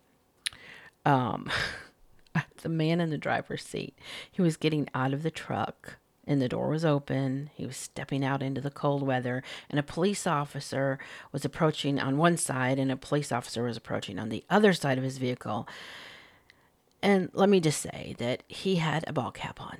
um 1.04 1.50
the 2.62 2.68
man 2.68 3.00
in 3.00 3.10
the 3.10 3.18
driver's 3.18 3.64
seat. 3.64 3.98
He 4.30 4.42
was 4.42 4.56
getting 4.56 4.88
out 4.94 5.12
of 5.12 5.22
the 5.22 5.30
truck 5.30 5.98
and 6.26 6.40
the 6.40 6.48
door 6.48 6.68
was 6.68 6.84
open. 6.84 7.50
He 7.54 7.66
was 7.66 7.76
stepping 7.76 8.24
out 8.24 8.42
into 8.42 8.60
the 8.60 8.70
cold 8.70 9.02
weather, 9.02 9.42
and 9.68 9.78
a 9.78 9.82
police 9.82 10.26
officer 10.26 10.98
was 11.32 11.44
approaching 11.44 12.00
on 12.00 12.16
one 12.16 12.36
side, 12.36 12.78
and 12.78 12.90
a 12.90 12.96
police 12.96 13.30
officer 13.30 13.64
was 13.64 13.76
approaching 13.76 14.18
on 14.18 14.28
the 14.28 14.44
other 14.48 14.72
side 14.72 14.98
of 14.98 15.04
his 15.04 15.18
vehicle. 15.18 15.68
And 17.02 17.28
let 17.34 17.48
me 17.48 17.60
just 17.60 17.82
say 17.82 18.14
that 18.18 18.42
he 18.48 18.76
had 18.76 19.04
a 19.06 19.12
ball 19.12 19.30
cap 19.30 19.60
on. 19.60 19.78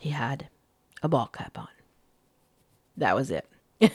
He 0.00 0.10
had 0.10 0.48
a 1.02 1.08
ball 1.08 1.26
cap 1.26 1.58
on. 1.58 1.68
That 2.96 3.14
was 3.14 3.30
it. 3.30 3.46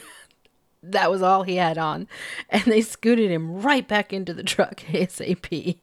that 0.83 1.11
was 1.11 1.21
all 1.21 1.43
he 1.43 1.55
had 1.55 1.77
on. 1.77 2.07
And 2.49 2.63
they 2.63 2.81
scooted 2.81 3.31
him 3.31 3.61
right 3.61 3.87
back 3.87 4.13
into 4.13 4.33
the 4.33 4.43
truck 4.43 4.77
ASAP. 4.91 5.77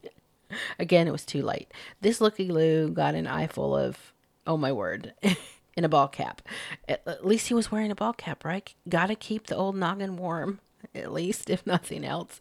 Again, 0.78 1.06
it 1.06 1.12
was 1.12 1.24
too 1.24 1.42
late. 1.42 1.72
This 2.00 2.20
looky 2.20 2.48
Lou 2.48 2.90
got 2.90 3.14
an 3.14 3.26
eye 3.26 3.46
full 3.46 3.76
of, 3.76 4.12
oh 4.46 4.56
my 4.56 4.72
word, 4.72 5.14
in 5.76 5.84
a 5.84 5.88
ball 5.88 6.08
cap. 6.08 6.42
At, 6.88 7.02
at 7.06 7.26
least 7.26 7.48
he 7.48 7.54
was 7.54 7.70
wearing 7.70 7.90
a 7.90 7.96
ball 7.96 8.12
cap, 8.12 8.44
right? 8.44 8.72
Gotta 8.88 9.14
keep 9.14 9.46
the 9.46 9.56
old 9.56 9.76
noggin 9.76 10.16
warm, 10.16 10.60
at 10.94 11.12
least, 11.12 11.50
if 11.50 11.66
nothing 11.66 12.04
else. 12.04 12.38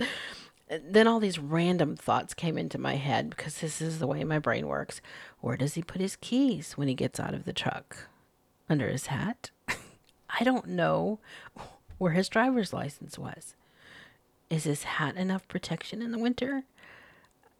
Then 0.69 1.07
all 1.07 1.19
these 1.19 1.39
random 1.39 1.95
thoughts 1.95 2.33
came 2.33 2.57
into 2.57 2.77
my 2.77 2.95
head 2.95 3.31
because 3.31 3.59
this 3.59 3.81
is 3.81 3.99
the 3.99 4.07
way 4.07 4.23
my 4.23 4.37
brain 4.37 4.67
works. 4.67 5.01
Where 5.39 5.57
does 5.57 5.73
he 5.73 5.81
put 5.81 6.01
his 6.01 6.15
keys 6.15 6.73
when 6.73 6.87
he 6.87 6.93
gets 6.93 7.19
out 7.19 7.33
of 7.33 7.45
the 7.45 7.53
truck? 7.53 8.07
Under 8.69 8.87
his 8.87 9.07
hat? 9.07 9.49
I 10.29 10.43
don't 10.43 10.67
know 10.67 11.19
where 11.97 12.11
his 12.13 12.29
driver's 12.29 12.73
license 12.73 13.17
was. 13.17 13.55
Is 14.49 14.63
his 14.63 14.83
hat 14.83 15.15
enough 15.15 15.47
protection 15.47 16.01
in 16.01 16.11
the 16.11 16.19
winter? 16.19 16.63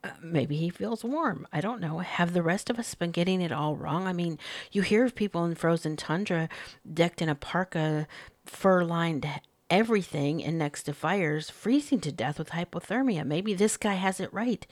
Uh, 0.04 0.10
maybe 0.22 0.56
he 0.56 0.70
feels 0.70 1.04
warm. 1.04 1.46
I 1.52 1.62
don't 1.62 1.82
know. 1.82 2.00
Have 2.00 2.34
the 2.34 2.42
rest 2.42 2.70
of 2.70 2.80
us 2.80 2.96
been 2.96 3.12
getting 3.12 3.42
it 3.42 3.52
all 3.52 3.76
wrong? 3.76 4.08
I 4.08 4.14
mean, 4.14 4.40
you 4.72 4.82
hear 4.82 5.04
of 5.04 5.14
people 5.14 5.44
in 5.46 5.56
frozen 5.56 5.98
tundra 5.98 6.48
decked 6.92 7.22
in 7.22 7.30
a 7.30 7.36
parka, 7.36 8.08
fur 8.46 8.84
lined 8.84 9.28
everything 9.70 10.44
and 10.44 10.58
next 10.58 10.84
to 10.84 10.94
fires, 10.94 11.50
freezing 11.50 12.00
to 12.02 12.12
death 12.12 12.40
with 12.40 12.52
hypothermia. 12.52 13.26
Maybe 13.26 13.54
this 13.54 13.78
guy 13.78 13.94
has 13.94 14.20
it 14.20 14.34
right. 14.34 14.66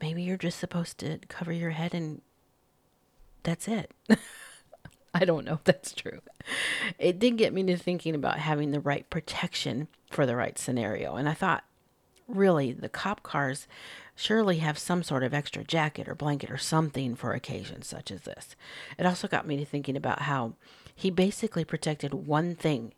Maybe 0.00 0.22
you're 0.22 0.36
just 0.36 0.58
supposed 0.58 0.98
to 0.98 1.18
cover 1.28 1.52
your 1.52 1.70
head 1.70 1.94
and 1.94 2.22
that's 3.42 3.68
it. 3.68 3.92
I 5.14 5.24
don't 5.24 5.44
know 5.44 5.54
if 5.54 5.64
that's 5.64 5.92
true. 5.92 6.20
It 6.98 7.18
did 7.18 7.36
get 7.36 7.52
me 7.52 7.62
to 7.64 7.76
thinking 7.76 8.14
about 8.14 8.38
having 8.38 8.70
the 8.70 8.80
right 8.80 9.08
protection 9.10 9.88
for 10.10 10.26
the 10.26 10.36
right 10.36 10.58
scenario. 10.58 11.16
And 11.16 11.28
I 11.28 11.34
thought, 11.34 11.64
really, 12.28 12.72
the 12.72 12.88
cop 12.88 13.22
cars 13.22 13.66
surely 14.14 14.58
have 14.58 14.78
some 14.78 15.02
sort 15.02 15.22
of 15.22 15.34
extra 15.34 15.64
jacket 15.64 16.08
or 16.08 16.14
blanket 16.14 16.50
or 16.50 16.58
something 16.58 17.14
for 17.14 17.32
occasions 17.32 17.86
such 17.86 18.10
as 18.10 18.22
this. 18.22 18.54
It 18.98 19.06
also 19.06 19.26
got 19.26 19.46
me 19.46 19.56
to 19.56 19.64
thinking 19.64 19.96
about 19.96 20.22
how 20.22 20.54
he 20.94 21.10
basically 21.10 21.64
protected 21.64 22.14
one 22.14 22.54
thing 22.54 22.92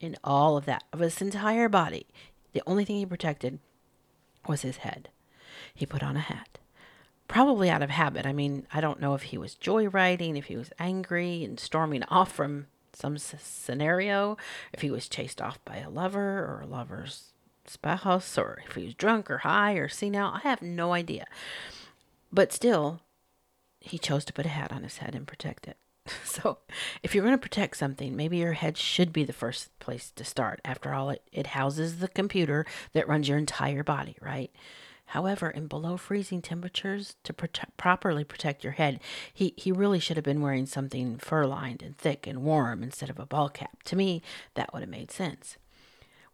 in 0.00 0.16
all 0.22 0.56
of 0.56 0.64
that, 0.66 0.84
of 0.92 1.00
his 1.00 1.20
entire 1.20 1.68
body. 1.68 2.06
The 2.52 2.62
only 2.66 2.84
thing 2.84 2.96
he 2.96 3.06
protected 3.06 3.58
was 4.46 4.62
his 4.62 4.78
head. 4.78 5.08
He 5.74 5.84
put 5.84 6.02
on 6.02 6.16
a 6.16 6.20
hat. 6.20 6.58
Probably 7.28 7.68
out 7.70 7.82
of 7.82 7.90
habit. 7.90 8.26
I 8.26 8.32
mean, 8.32 8.66
I 8.72 8.80
don't 8.80 9.00
know 9.00 9.14
if 9.14 9.22
he 9.24 9.38
was 9.38 9.54
joyriding, 9.54 10.36
if 10.36 10.46
he 10.46 10.56
was 10.56 10.72
angry 10.78 11.44
and 11.44 11.60
storming 11.60 12.02
off 12.08 12.32
from 12.32 12.66
some 12.92 13.14
s- 13.14 13.34
scenario, 13.40 14.36
if 14.72 14.80
he 14.80 14.90
was 14.90 15.08
chased 15.08 15.40
off 15.40 15.62
by 15.64 15.76
a 15.76 15.90
lover 15.90 16.40
or 16.40 16.62
a 16.62 16.66
lover's 16.66 17.32
spouse, 17.66 18.38
or 18.38 18.60
if 18.66 18.74
he 18.74 18.84
was 18.86 18.94
drunk 18.94 19.30
or 19.30 19.38
high 19.38 19.74
or 19.74 19.88
senile. 19.88 20.32
I 20.34 20.40
have 20.40 20.62
no 20.62 20.92
idea. 20.94 21.26
But 22.32 22.52
still, 22.52 23.00
he 23.80 23.98
chose 23.98 24.24
to 24.26 24.32
put 24.32 24.46
a 24.46 24.50
hat 24.50 24.72
on 24.72 24.82
his 24.82 24.98
head 24.98 25.14
and 25.14 25.26
protect 25.26 25.68
it. 25.68 25.76
So, 26.24 26.58
if 27.02 27.14
you're 27.14 27.24
going 27.24 27.36
to 27.36 27.42
protect 27.42 27.76
something, 27.76 28.14
maybe 28.14 28.36
your 28.38 28.52
head 28.52 28.78
should 28.78 29.12
be 29.12 29.24
the 29.24 29.32
first 29.32 29.76
place 29.78 30.10
to 30.12 30.24
start. 30.24 30.60
After 30.64 30.94
all, 30.94 31.10
it, 31.10 31.22
it 31.32 31.48
houses 31.48 31.98
the 31.98 32.08
computer 32.08 32.64
that 32.92 33.08
runs 33.08 33.28
your 33.28 33.38
entire 33.38 33.82
body, 33.82 34.16
right? 34.22 34.50
However, 35.08 35.50
in 35.50 35.66
below 35.66 35.96
freezing 35.96 36.42
temperatures, 36.42 37.16
to 37.24 37.32
prote- 37.32 37.76
properly 37.76 38.24
protect 38.24 38.64
your 38.64 38.74
head, 38.74 39.00
he, 39.32 39.54
he 39.56 39.72
really 39.72 40.00
should 40.00 40.16
have 40.16 40.24
been 40.24 40.42
wearing 40.42 40.66
something 40.66 41.18
fur 41.18 41.44
lined 41.46 41.82
and 41.82 41.96
thick 41.96 42.26
and 42.26 42.42
warm 42.42 42.82
instead 42.82 43.10
of 43.10 43.18
a 43.18 43.26
ball 43.26 43.48
cap. 43.48 43.82
To 43.84 43.96
me, 43.96 44.22
that 44.54 44.72
would 44.72 44.80
have 44.82 44.90
made 44.90 45.10
sense. 45.10 45.56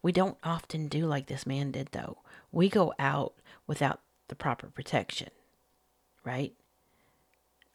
We 0.02 0.12
don't 0.12 0.38
often 0.45 0.88
do 0.88 1.07
like 1.07 1.26
this 1.26 1.47
man 1.47 1.71
did, 1.71 1.88
though. 1.93 2.19
We 2.52 2.69
go 2.69 2.93
out 2.99 3.35
without 3.66 4.00
the 4.28 4.35
proper 4.35 4.69
protection, 4.69 5.31
right? 6.25 6.52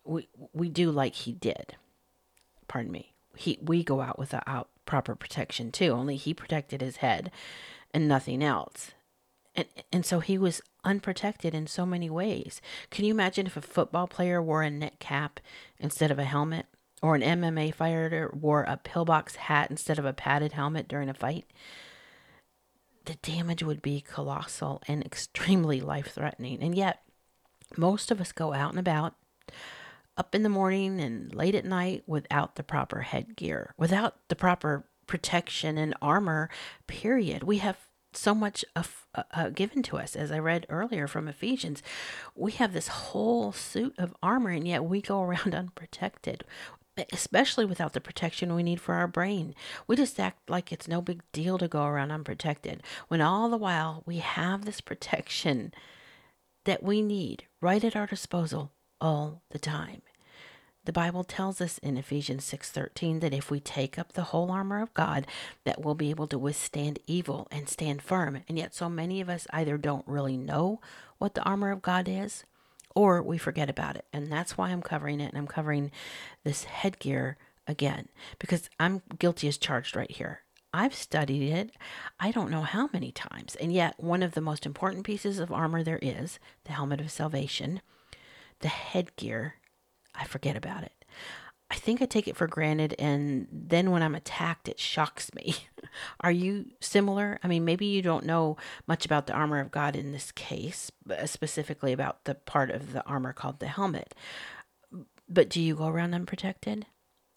We, 0.03 0.27
we 0.53 0.69
do 0.69 0.91
like 0.91 1.15
he 1.15 1.31
did 1.33 1.75
pardon 2.69 2.93
me, 2.93 3.13
he 3.35 3.59
we 3.61 3.83
go 3.83 3.99
out 3.99 4.17
without 4.17 4.69
proper 4.85 5.15
protection 5.15 5.73
too. 5.73 5.89
Only 5.91 6.15
he 6.15 6.33
protected 6.33 6.79
his 6.79 6.97
head 6.97 7.31
and 7.93 8.07
nothing 8.07 8.41
else. 8.41 8.91
And 9.53 9.67
and 9.91 10.05
so 10.05 10.21
he 10.21 10.37
was 10.37 10.61
unprotected 10.83 11.53
in 11.53 11.67
so 11.67 11.85
many 11.85 12.09
ways. 12.09 12.61
Can 12.89 13.05
you 13.05 13.13
imagine 13.13 13.45
if 13.45 13.57
a 13.57 13.61
football 13.61 14.07
player 14.07 14.41
wore 14.41 14.63
a 14.63 14.69
net 14.69 14.99
cap 14.99 15.39
instead 15.79 16.11
of 16.11 16.19
a 16.19 16.25
helmet? 16.25 16.65
Or 17.01 17.15
an 17.15 17.21
MMA 17.21 17.73
fighter 17.73 18.29
wore 18.33 18.63
a 18.63 18.75
pillbox 18.75 19.35
hat 19.35 19.69
instead 19.69 19.99
of 19.99 20.05
a 20.05 20.11
padded 20.11 20.51
helmet 20.51 20.87
during 20.87 21.07
a 21.07 21.13
fight? 21.13 21.45
The 23.05 23.15
damage 23.15 23.63
would 23.63 23.81
be 23.81 24.01
colossal 24.01 24.81
and 24.87 25.05
extremely 25.05 25.79
life 25.79 26.11
threatening. 26.11 26.61
And 26.61 26.75
yet, 26.75 27.01
most 27.77 28.11
of 28.11 28.19
us 28.19 28.31
go 28.31 28.53
out 28.53 28.71
and 28.71 28.79
about 28.79 29.15
up 30.17 30.35
in 30.35 30.43
the 30.43 30.49
morning 30.49 30.99
and 30.99 31.33
late 31.33 31.55
at 31.55 31.63
night 31.63 32.03
without 32.05 32.55
the 32.55 32.63
proper 32.63 33.01
headgear, 33.01 33.73
without 33.77 34.15
the 34.27 34.35
proper 34.35 34.85
protection 35.07 35.77
and 35.77 35.95
armor, 36.01 36.49
period. 36.85 37.43
We 37.43 37.59
have 37.59 37.77
so 38.13 38.33
much 38.33 38.65
of, 38.75 39.07
uh, 39.13 39.49
given 39.49 39.83
to 39.83 39.97
us, 39.97 40.15
as 40.15 40.31
I 40.31 40.39
read 40.39 40.65
earlier 40.69 41.07
from 41.07 41.27
Ephesians. 41.27 41.83
We 42.35 42.51
have 42.53 42.73
this 42.73 42.87
whole 42.87 43.51
suit 43.51 43.95
of 43.97 44.15
armor, 44.21 44.49
and 44.49 44.67
yet 44.67 44.83
we 44.83 45.01
go 45.01 45.21
around 45.23 45.53
unprotected, 45.55 46.43
especially 47.13 47.65
without 47.65 47.93
the 47.93 48.01
protection 48.01 48.55
we 48.55 48.63
need 48.63 48.81
for 48.81 48.95
our 48.95 49.07
brain. 49.07 49.55
We 49.87 49.95
just 49.95 50.19
act 50.19 50.49
like 50.49 50.71
it's 50.71 50.87
no 50.87 51.01
big 51.01 51.21
deal 51.31 51.57
to 51.57 51.67
go 51.67 51.85
around 51.85 52.11
unprotected, 52.11 52.83
when 53.07 53.21
all 53.21 53.49
the 53.49 53.57
while 53.57 54.03
we 54.05 54.17
have 54.17 54.65
this 54.65 54.81
protection 54.81 55.73
that 56.65 56.83
we 56.83 57.01
need 57.01 57.45
right 57.61 57.83
at 57.83 57.95
our 57.95 58.05
disposal 58.05 58.71
all 58.99 59.43
the 59.51 59.59
time. 59.59 60.01
The 60.89 60.93
Bible 60.93 61.23
tells 61.23 61.61
us 61.61 61.77
in 61.77 61.97
Ephesians 61.97 62.43
6:13 62.45 63.19
that 63.19 63.31
if 63.31 63.51
we 63.51 63.59
take 63.59 63.99
up 63.99 64.13
the 64.13 64.23
whole 64.33 64.49
armor 64.49 64.81
of 64.81 64.91
God, 64.95 65.27
that 65.63 65.81
we'll 65.81 65.93
be 65.93 66.09
able 66.09 66.25
to 66.25 66.39
withstand 66.39 66.97
evil 67.05 67.47
and 67.51 67.69
stand 67.69 68.01
firm. 68.01 68.43
And 68.49 68.57
yet 68.57 68.73
so 68.73 68.89
many 68.89 69.21
of 69.21 69.29
us 69.29 69.45
either 69.53 69.77
don't 69.77 70.07
really 70.07 70.35
know 70.35 70.81
what 71.19 71.35
the 71.35 71.43
armor 71.43 71.69
of 71.69 71.83
God 71.83 72.07
is 72.09 72.43
or 72.95 73.21
we 73.21 73.37
forget 73.37 73.69
about 73.69 73.97
it. 73.97 74.05
And 74.11 74.31
that's 74.31 74.57
why 74.57 74.71
I'm 74.71 74.81
covering 74.81 75.21
it 75.21 75.29
and 75.29 75.37
I'm 75.37 75.45
covering 75.45 75.91
this 76.43 76.63
headgear 76.63 77.37
again 77.67 78.07
because 78.39 78.67
I'm 78.79 79.03
guilty 79.19 79.47
as 79.47 79.59
charged 79.59 79.95
right 79.95 80.09
here. 80.09 80.41
I've 80.73 80.95
studied 80.95 81.53
it, 81.53 81.69
I 82.19 82.31
don't 82.31 82.49
know 82.49 82.63
how 82.63 82.89
many 82.91 83.11
times. 83.11 83.55
And 83.57 83.71
yet, 83.71 83.93
one 83.99 84.23
of 84.23 84.31
the 84.31 84.41
most 84.41 84.65
important 84.65 85.05
pieces 85.05 85.37
of 85.37 85.51
armor 85.51 85.83
there 85.83 85.99
is 86.01 86.39
the 86.63 86.71
helmet 86.71 86.99
of 86.99 87.11
salvation, 87.11 87.81
the 88.61 88.69
headgear 88.69 89.53
I 90.19 90.25
forget 90.25 90.55
about 90.55 90.83
it. 90.83 91.05
I 91.71 91.75
think 91.75 92.01
I 92.01 92.05
take 92.05 92.27
it 92.27 92.35
for 92.35 92.47
granted, 92.47 92.95
and 92.97 93.47
then 93.51 93.91
when 93.91 94.01
I'm 94.01 94.15
attacked, 94.15 94.67
it 94.67 94.79
shocks 94.79 95.31
me. 95.35 95.55
Are 96.21 96.31
you 96.31 96.65
similar? 96.79 97.39
I 97.43 97.47
mean, 97.47 97.63
maybe 97.63 97.85
you 97.85 98.01
don't 98.01 98.25
know 98.25 98.57
much 98.87 99.05
about 99.05 99.27
the 99.27 99.33
armor 99.33 99.59
of 99.59 99.69
God 99.69 99.95
in 99.95 100.11
this 100.11 100.31
case, 100.31 100.91
uh, 101.09 101.27
specifically 101.27 101.93
about 101.93 102.25
the 102.25 102.33
part 102.33 102.71
of 102.71 102.93
the 102.93 103.05
armor 103.05 103.33
called 103.33 103.59
the 103.59 103.67
helmet. 103.67 104.15
But 105.27 105.47
do 105.49 105.61
you 105.61 105.75
go 105.75 105.87
around 105.87 106.15
unprotected? 106.15 106.87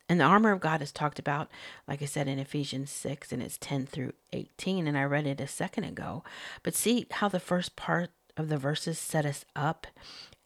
And 0.09 0.19
the 0.19 0.25
armor 0.25 0.53
of 0.53 0.61
God 0.61 0.81
is 0.81 0.93
talked 0.93 1.19
about, 1.19 1.51
like 1.87 2.03
I 2.03 2.07
said, 2.07 2.27
in 2.27 2.39
Ephesians 2.39 2.91
6, 2.91 3.33
and 3.33 3.43
it's 3.43 3.59
10 3.59 3.87
through 3.87 4.15
18, 4.33 4.87
and 4.87 4.97
I 4.97 5.05
read 5.05 5.27
it 5.27 5.41
a 5.41 5.47
second 5.47 5.85
ago. 5.85 6.25
But 6.63 6.75
see 6.75 7.07
how 7.11 7.29
the 7.29 7.41
first 7.41 7.77
part 7.77 8.11
of 8.37 8.49
the 8.49 8.59
verses 8.59 8.99
set 8.99 9.27
us 9.27 9.45
up? 9.55 9.87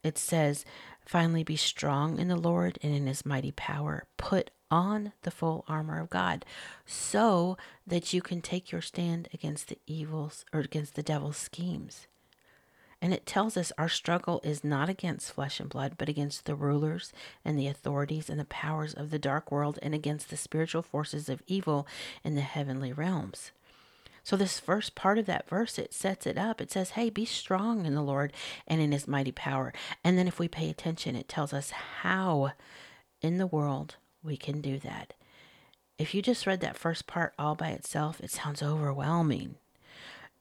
It 0.03 0.19
says, 0.19 0.65
Finally, 1.07 1.45
be 1.45 1.57
strong 1.57 2.19
in 2.19 2.27
the 2.27 2.37
Lord 2.37 2.79
and 2.83 2.93
in 2.93 3.07
his 3.07 3.25
mighty 3.25 3.53
power. 3.53 4.05
Put 4.17 4.51
on 4.73 5.13
the 5.23 5.31
full 5.31 5.65
armor 5.69 6.01
of 6.01 6.11
God 6.11 6.45
so 6.85 7.57
that 7.87 8.13
you 8.13 8.21
can 8.21 8.43
take 8.43 8.73
your 8.73 8.81
stand 8.81 9.29
against 9.33 9.69
the 9.69 9.79
evils 9.87 10.45
or 10.53 10.61
against 10.61 10.97
the 10.97 11.05
devil's 11.05 11.37
schemes. 11.37 12.09
And 13.01 13.13
it 13.15 13.25
tells 13.25 13.57
us 13.57 13.73
our 13.79 13.89
struggle 13.89 14.41
is 14.43 14.65
not 14.65 14.89
against 14.89 15.31
flesh 15.31 15.61
and 15.61 15.69
blood, 15.69 15.95
but 15.97 16.09
against 16.09 16.45
the 16.45 16.57
rulers 16.57 17.13
and 17.45 17.57
the 17.57 17.69
authorities 17.69 18.29
and 18.29 18.41
the 18.41 18.47
powers 18.47 18.95
of 18.95 19.11
the 19.11 19.19
dark 19.19 19.53
world 19.53 19.79
and 19.83 19.95
against 19.95 20.29
the 20.29 20.37
spiritual 20.37 20.83
forces 20.83 21.29
of 21.29 21.43
evil 21.47 21.87
in 22.25 22.35
the 22.35 22.41
heavenly 22.41 22.93
realms. 22.93 23.53
So, 24.27 24.37
this 24.37 24.59
first 24.59 24.97
part 24.97 25.19
of 25.19 25.27
that 25.27 25.49
verse, 25.49 25.79
it 25.79 25.95
sets 25.95 26.27
it 26.27 26.37
up. 26.37 26.61
It 26.61 26.73
says, 26.73 26.91
Hey, 26.91 27.11
be 27.11 27.25
strong 27.25 27.87
in 27.87 27.95
the 27.95 28.03
Lord 28.03 28.33
and 28.67 28.81
in 28.81 28.91
his 28.91 29.07
mighty 29.07 29.31
power. 29.31 29.73
And 30.03 30.19
then, 30.19 30.27
if 30.27 30.41
we 30.41 30.49
pay 30.49 30.69
attention, 30.69 31.15
it 31.15 31.29
tells 31.29 31.53
us 31.53 31.71
how 32.01 32.51
in 33.23 33.39
the 33.39 33.47
world 33.47 33.95
we 34.25 34.37
can 34.37 34.61
do 34.61 34.81
that. 34.81 35.15
If 35.97 36.13
you 36.13 36.23
just 36.23 36.45
read 36.45 36.59
that 36.59 36.77
first 36.77 37.07
part 37.07 37.35
all 37.39 37.55
by 37.55 37.69
itself, 37.69 38.21
it 38.21 38.33
sounds 38.33 38.65
overwhelming. 38.65 39.55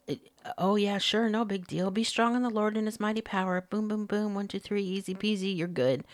It, 0.08 0.32
oh, 0.58 0.78
yeah, 0.78 0.98
sure, 0.98 1.30
no 1.30 1.46
big 1.46 1.68
deal. 1.68 1.92
Be 1.92 2.04
strong 2.04 2.36
in 2.36 2.42
the 2.42 2.50
Lord 2.50 2.76
and 2.78 2.88
his 2.88 3.00
mighty 3.00 3.22
power. 3.22 3.62
Boom, 3.70 3.88
boom, 3.88 4.08
boom. 4.08 4.34
One, 4.34 4.48
two, 4.48 4.58
three, 4.58 4.84
easy 4.84 5.14
peasy. 5.14 5.56
You're 5.56 5.68
good. 5.68 6.06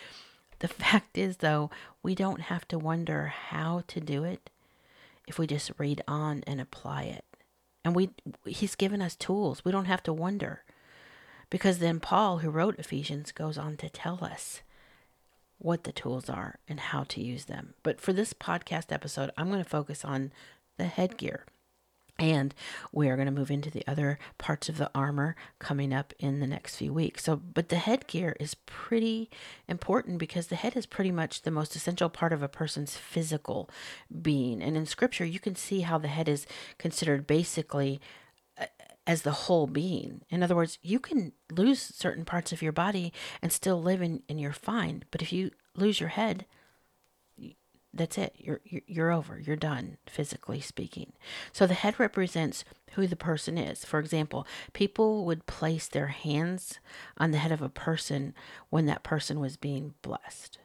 The 0.59 0.67
fact 0.67 1.17
is, 1.17 1.37
though, 1.37 1.71
we 2.03 2.15
don't 2.15 2.41
have 2.41 2.67
to 2.67 2.77
wonder 2.77 3.27
how 3.27 3.83
to 3.87 4.01
do 4.01 4.25
it 4.25 4.49
if 5.25 5.39
we 5.39 5.47
just 5.47 5.71
read 5.77 6.03
on 6.05 6.43
and 6.45 6.59
apply 6.59 7.03
it. 7.03 7.23
And 7.83 7.95
we 7.95 8.09
he's 8.45 8.75
given 8.75 9.01
us 9.01 9.15
tools. 9.15 9.65
We 9.65 9.71
don't 9.71 9.85
have 9.85 10.03
to 10.03 10.13
wonder. 10.13 10.63
Because 11.49 11.79
then 11.79 11.99
Paul, 11.99 12.39
who 12.39 12.49
wrote 12.49 12.79
Ephesians, 12.79 13.31
goes 13.31 13.57
on 13.57 13.75
to 13.77 13.89
tell 13.89 14.23
us 14.23 14.61
what 15.57 15.83
the 15.83 15.91
tools 15.91 16.29
are 16.29 16.59
and 16.67 16.79
how 16.79 17.03
to 17.03 17.21
use 17.21 17.45
them. 17.45 17.73
But 17.83 17.99
for 17.99 18.13
this 18.13 18.33
podcast 18.33 18.91
episode, 18.91 19.31
I'm 19.37 19.49
going 19.49 19.63
to 19.63 19.69
focus 19.69 20.05
on 20.05 20.31
the 20.77 20.85
headgear. 20.85 21.45
And 22.21 22.53
we 22.91 23.09
are 23.09 23.15
going 23.15 23.25
to 23.25 23.31
move 23.31 23.49
into 23.49 23.71
the 23.71 23.83
other 23.87 24.19
parts 24.37 24.69
of 24.69 24.77
the 24.77 24.91
armor 24.93 25.35
coming 25.57 25.91
up 25.91 26.13
in 26.19 26.39
the 26.39 26.45
next 26.45 26.75
few 26.75 26.93
weeks. 26.93 27.23
So, 27.23 27.35
but 27.35 27.69
the 27.69 27.77
headgear 27.77 28.37
is 28.39 28.53
pretty 28.67 29.27
important 29.67 30.19
because 30.19 30.47
the 30.47 30.55
head 30.55 30.77
is 30.77 30.85
pretty 30.85 31.11
much 31.11 31.41
the 31.41 31.49
most 31.49 31.75
essential 31.75 32.09
part 32.09 32.31
of 32.31 32.43
a 32.43 32.47
person's 32.47 32.95
physical 32.95 33.71
being. 34.21 34.61
And 34.61 34.77
in 34.77 34.85
scripture, 34.85 35.25
you 35.25 35.39
can 35.39 35.55
see 35.55 35.81
how 35.81 35.97
the 35.97 36.09
head 36.09 36.29
is 36.29 36.45
considered 36.77 37.25
basically 37.25 37.99
uh, 38.55 38.67
as 39.07 39.23
the 39.23 39.31
whole 39.31 39.65
being. 39.65 40.21
In 40.29 40.43
other 40.43 40.55
words, 40.55 40.77
you 40.83 40.99
can 40.99 41.31
lose 41.51 41.81
certain 41.81 42.23
parts 42.23 42.51
of 42.51 42.61
your 42.61 42.71
body 42.71 43.11
and 43.41 43.51
still 43.51 43.81
live 43.81 44.03
in, 44.03 44.21
and 44.29 44.39
you're 44.39 44.53
fine. 44.53 45.05
But 45.09 45.23
if 45.23 45.33
you 45.33 45.49
lose 45.75 45.99
your 45.99 46.09
head, 46.09 46.45
that's 47.93 48.17
it. 48.17 48.35
You're, 48.37 48.61
you're 48.63 49.11
over. 49.11 49.39
You're 49.39 49.55
done, 49.55 49.97
physically 50.05 50.61
speaking. 50.61 51.13
So 51.51 51.67
the 51.67 51.73
head 51.73 51.99
represents 51.99 52.63
who 52.93 53.07
the 53.07 53.15
person 53.15 53.57
is. 53.57 53.83
For 53.83 53.99
example, 53.99 54.47
people 54.73 55.25
would 55.25 55.45
place 55.45 55.87
their 55.87 56.07
hands 56.07 56.79
on 57.17 57.31
the 57.31 57.37
head 57.37 57.51
of 57.51 57.61
a 57.61 57.69
person 57.69 58.33
when 58.69 58.85
that 58.85 59.03
person 59.03 59.39
was 59.39 59.57
being 59.57 59.93
blessed. 60.01 60.57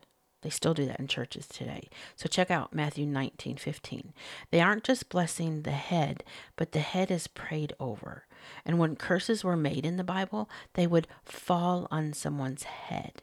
They 0.43 0.51
still 0.51 0.75
do 0.75 0.87
that 0.87 1.01
in 1.01 1.09
churches 1.09 1.49
today. 1.49 1.89
So 2.15 2.29
check 2.29 2.51
out 2.51 2.75
Matthew 2.75 3.07
19, 3.07 3.57
15. 3.57 4.13
They 4.53 4.61
aren't 4.61 4.85
just 4.85 5.09
blessing 5.09 5.63
the 5.63 5.73
head, 5.73 6.23
but 6.55 6.71
the 6.71 6.81
head 6.81 7.11
is 7.11 7.27
prayed 7.27 7.73
over. 7.81 8.27
And 8.65 8.79
when 8.79 8.95
curses 8.95 9.43
were 9.43 9.57
made 9.57 9.85
in 9.85 9.97
the 9.97 10.05
Bible, 10.05 10.49
they 10.75 10.87
would 10.87 11.09
fall 11.25 11.89
on 11.91 12.13
someone's 12.13 12.63
head 12.65 13.23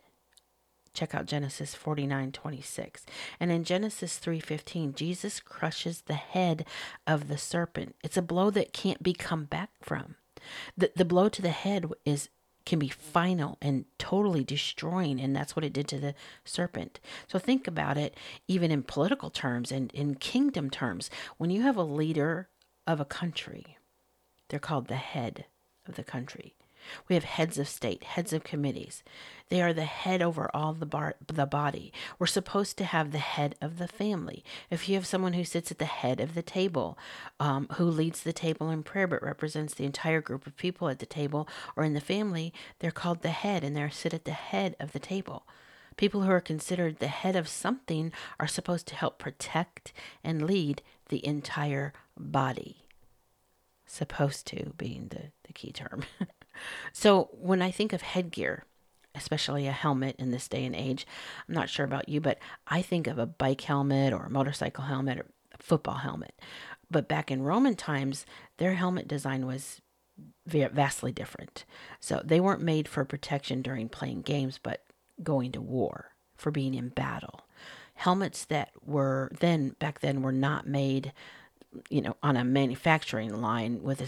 check 0.94 1.16
out 1.16 1.26
Genesis 1.26 1.76
49:26. 1.76 3.06
And 3.40 3.52
in 3.52 3.64
Genesis 3.64 4.20
3:15, 4.20 4.94
Jesus 4.94 5.40
crushes 5.40 6.02
the 6.02 6.14
head 6.14 6.66
of 7.08 7.28
the 7.28 7.38
serpent. 7.38 7.96
It's 8.04 8.18
a 8.18 8.22
blow 8.22 8.50
that 8.52 8.74
can't 8.74 9.02
be 9.04 9.14
come 9.14 9.46
back 9.46 9.72
from. 9.82 10.16
The 10.78 10.92
the 10.96 11.06
blow 11.06 11.30
to 11.30 11.42
the 11.42 11.50
head 11.50 11.92
is 12.06 12.30
can 12.66 12.80
be 12.80 12.88
final 12.88 13.58
and 13.62 13.86
totally 13.98 14.44
destroying 14.44 15.20
and 15.20 15.36
that's 15.36 15.54
what 15.54 15.66
it 15.66 15.74
did 15.74 15.88
to 15.90 16.00
the 16.00 16.16
serpent. 16.46 17.00
So 17.28 17.38
think 17.38 17.68
about 17.68 17.98
it 17.98 18.16
even 18.48 18.72
in 18.72 18.84
political 18.84 19.30
terms 19.30 19.72
and 19.72 19.92
in 19.92 20.16
kingdom 20.16 20.70
terms. 20.70 21.10
When 21.38 21.50
you 21.50 21.64
have 21.64 21.76
a 21.76 21.84
leader 21.84 22.50
of 22.88 23.02
a 23.02 23.06
country, 23.06 23.78
they're 24.48 24.60
called 24.60 24.88
the 24.88 24.96
head 24.96 25.46
of 25.86 25.96
the 25.96 26.04
country. 26.04 26.56
We 27.08 27.16
have 27.16 27.24
heads 27.24 27.58
of 27.58 27.68
state, 27.68 28.04
heads 28.04 28.34
of 28.34 28.44
committees. 28.44 29.04
They 29.50 29.62
are 29.62 29.74
the 29.74 29.86
head 29.86 30.22
over 30.22 30.50
all 30.54 30.74
the, 30.74 30.86
bar- 30.86 31.16
the 31.28 31.46
body. 31.46 31.94
We're 32.18 32.28
supposed 32.28 32.78
to 32.78 32.86
have 32.86 33.12
the 33.12 33.20
head 33.20 33.56
of 33.62 33.78
the 33.78 33.88
family. 33.88 34.44
If 34.70 34.88
you 34.90 34.96
have 34.96 35.06
someone 35.06 35.34
who 35.34 35.44
sits 35.44 35.72
at 35.72 35.80
the 35.80 35.86
head 35.86 36.20
of 36.20 36.34
the 36.34 36.42
table, 36.42 36.98
um, 37.40 37.68
who 37.74 37.86
leads 37.86 38.24
the 38.24 38.34
table 38.34 38.70
in 38.70 38.84
prayer 38.84 39.08
but 39.08 39.22
represents 39.22 39.74
the 39.74 39.86
entire 39.86 40.22
group 40.22 40.48
of 40.48 40.58
people 40.58 40.90
at 40.90 41.00
the 41.00 41.06
table 41.06 41.48
or 41.76 41.84
in 41.84 41.94
the 41.94 42.02
family, 42.02 42.54
they're 42.80 42.92
called 42.92 43.22
the 43.22 43.30
head 43.30 43.64
and 43.64 43.76
they 43.76 43.90
sit 43.90 44.14
at 44.14 44.26
the 44.26 44.32
head 44.32 44.76
of 44.80 44.92
the 44.92 45.00
table. 45.00 45.46
People 45.98 46.22
who 46.22 46.32
are 46.32 46.42
considered 46.42 47.00
the 47.00 47.08
head 47.08 47.36
of 47.36 47.48
something 47.48 48.12
are 48.40 48.48
supposed 48.48 48.88
to 48.88 48.96
help 48.96 49.20
protect 49.20 49.94
and 50.24 50.48
lead 50.48 50.82
the 51.10 51.26
entire 51.26 51.94
body. 52.18 52.88
Supposed 53.86 54.48
to 54.48 54.74
being 54.78 55.10
the, 55.10 55.32
the 55.46 55.54
key 55.54 55.72
term. 55.72 56.04
So 56.92 57.30
when 57.32 57.62
I 57.62 57.72
think 57.72 57.94
of 57.94 58.02
headgear, 58.02 58.66
especially 59.16 59.68
a 59.68 59.72
helmet 59.72 60.16
in 60.18 60.32
this 60.32 60.48
day 60.48 60.66
and 60.66 60.76
age, 60.76 61.06
I'm 61.48 61.56
not 61.56 61.70
sure 61.70 61.86
about 61.86 62.10
you, 62.10 62.20
but 62.20 62.40
I 62.68 62.82
think 62.82 63.08
of 63.08 63.18
a 63.20 63.26
bike 63.26 63.62
helmet 63.62 64.14
or 64.14 64.26
a 64.26 64.30
motorcycle 64.30 64.86
helmet 64.86 65.20
or 65.20 65.26
a 65.54 65.58
football 65.62 65.98
helmet. 65.98 66.34
But 66.90 67.08
back 67.08 67.32
in 67.32 67.44
Roman 67.44 67.76
times, 67.76 68.26
their 68.58 68.74
helmet 68.74 69.08
design 69.08 69.46
was 69.46 69.82
vastly 70.46 71.12
different. 71.12 71.66
So 72.00 72.22
they 72.24 72.40
weren't 72.40 72.62
made 72.62 72.88
for 72.88 73.06
protection 73.06 73.62
during 73.62 73.90
playing 73.90 74.22
games, 74.22 74.60
but 74.62 74.84
going 75.22 75.52
to 75.54 75.62
war, 75.62 76.12
for 76.36 76.52
being 76.52 76.74
in 76.74 76.90
battle. 76.90 77.42
Helmets 77.96 78.46
that 78.46 78.72
were 78.84 79.32
then, 79.40 79.76
back 79.80 80.00
then, 80.00 80.22
were 80.22 80.32
not 80.32 80.68
made, 80.68 81.14
you 81.90 82.02
know, 82.02 82.16
on 82.24 82.36
a 82.36 82.44
manufacturing 82.44 83.42
line 83.42 83.84
with 83.84 84.02
a 84.02 84.08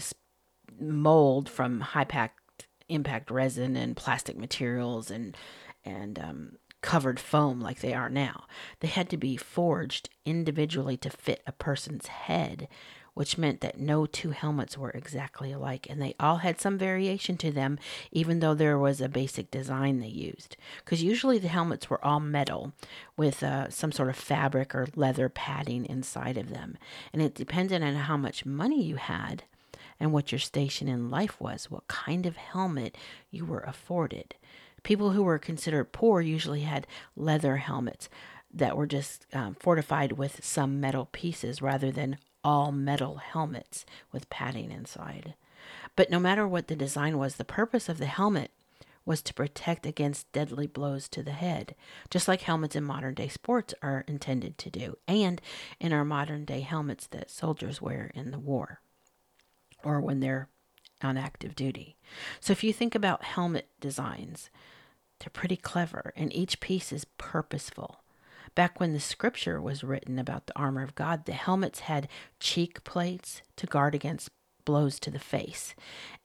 mold 0.80 1.48
from 1.48 1.80
high 1.80 2.04
packed 2.04 2.66
impact 2.88 3.30
resin 3.30 3.76
and 3.76 3.96
plastic 3.96 4.36
materials 4.36 5.10
and 5.10 5.36
and 5.84 6.18
um, 6.18 6.52
covered 6.80 7.18
foam 7.18 7.60
like 7.60 7.80
they 7.80 7.94
are 7.94 8.08
now. 8.08 8.44
They 8.80 8.88
had 8.88 9.08
to 9.10 9.16
be 9.16 9.36
forged 9.36 10.08
individually 10.24 10.96
to 10.98 11.10
fit 11.10 11.42
a 11.46 11.52
person's 11.52 12.06
head, 12.06 12.68
which 13.14 13.38
meant 13.38 13.60
that 13.60 13.78
no 13.78 14.04
two 14.04 14.30
helmets 14.30 14.76
were 14.76 14.90
exactly 14.90 15.52
alike, 15.52 15.86
and 15.88 16.02
they 16.02 16.14
all 16.20 16.38
had 16.38 16.60
some 16.60 16.76
variation 16.76 17.36
to 17.38 17.50
them, 17.50 17.78
even 18.12 18.40
though 18.40 18.54
there 18.54 18.78
was 18.78 19.00
a 19.00 19.08
basic 19.08 19.50
design 19.50 20.00
they 20.00 20.06
used. 20.06 20.56
Because 20.84 21.02
usually 21.02 21.38
the 21.38 21.48
helmets 21.48 21.88
were 21.88 22.04
all 22.04 22.20
metal 22.20 22.72
with 23.16 23.42
uh, 23.42 23.70
some 23.70 23.92
sort 23.92 24.08
of 24.08 24.16
fabric 24.16 24.74
or 24.74 24.88
leather 24.94 25.28
padding 25.28 25.86
inside 25.86 26.36
of 26.36 26.50
them, 26.50 26.76
and 27.12 27.22
it 27.22 27.34
depended 27.34 27.82
on 27.82 27.94
how 27.94 28.16
much 28.16 28.44
money 28.44 28.82
you 28.82 28.96
had 28.96 29.44
and 29.98 30.12
what 30.12 30.32
your 30.32 30.38
station 30.38 30.88
in 30.88 31.10
life 31.10 31.40
was, 31.40 31.70
what 31.70 31.88
kind 31.88 32.26
of 32.26 32.36
helmet 32.36 32.96
you 33.30 33.44
were 33.44 33.60
afforded. 33.60 34.34
People 34.82 35.10
who 35.10 35.22
were 35.22 35.38
considered 35.38 35.92
poor 35.92 36.20
usually 36.20 36.60
had 36.60 36.86
leather 37.16 37.56
helmets 37.56 38.08
that 38.52 38.76
were 38.76 38.86
just 38.86 39.26
um, 39.32 39.56
fortified 39.58 40.12
with 40.12 40.44
some 40.44 40.80
metal 40.80 41.08
pieces 41.12 41.60
rather 41.60 41.90
than 41.90 42.18
all 42.44 42.70
metal 42.70 43.16
helmets 43.16 43.84
with 44.12 44.30
padding 44.30 44.70
inside. 44.70 45.34
But 45.96 46.10
no 46.10 46.20
matter 46.20 46.46
what 46.46 46.68
the 46.68 46.76
design 46.76 47.18
was, 47.18 47.36
the 47.36 47.44
purpose 47.44 47.88
of 47.88 47.98
the 47.98 48.06
helmet 48.06 48.52
was 49.04 49.22
to 49.22 49.34
protect 49.34 49.86
against 49.86 50.30
deadly 50.32 50.66
blows 50.66 51.08
to 51.08 51.22
the 51.22 51.32
head, 51.32 51.74
just 52.10 52.28
like 52.28 52.42
helmets 52.42 52.76
in 52.76 52.84
modern 52.84 53.14
day 53.14 53.28
sports 53.28 53.74
are 53.82 54.04
intended 54.08 54.58
to 54.58 54.70
do, 54.70 54.96
and 55.06 55.40
in 55.80 55.92
our 55.92 56.04
modern 56.04 56.44
day 56.44 56.60
helmets 56.60 57.06
that 57.08 57.30
soldiers 57.30 57.80
wear 57.80 58.10
in 58.14 58.30
the 58.32 58.38
war 58.38 58.80
or 59.86 60.00
when 60.00 60.18
they're 60.18 60.48
on 61.02 61.16
active 61.16 61.54
duty. 61.54 61.96
So 62.40 62.52
if 62.52 62.64
you 62.64 62.72
think 62.72 62.94
about 62.94 63.22
helmet 63.22 63.68
designs, 63.80 64.50
they're 65.20 65.30
pretty 65.30 65.56
clever 65.56 66.12
and 66.16 66.34
each 66.34 66.58
piece 66.58 66.92
is 66.92 67.06
purposeful. 67.18 68.02
Back 68.56 68.80
when 68.80 68.92
the 68.92 69.00
scripture 69.00 69.60
was 69.60 69.84
written 69.84 70.18
about 70.18 70.46
the 70.46 70.58
armor 70.58 70.82
of 70.82 70.94
God, 70.94 71.26
the 71.26 71.32
helmets 71.32 71.80
had 71.80 72.08
cheek 72.40 72.82
plates 72.82 73.42
to 73.56 73.66
guard 73.66 73.94
against 73.94 74.30
blows 74.64 74.98
to 74.98 75.10
the 75.12 75.20
face, 75.20 75.76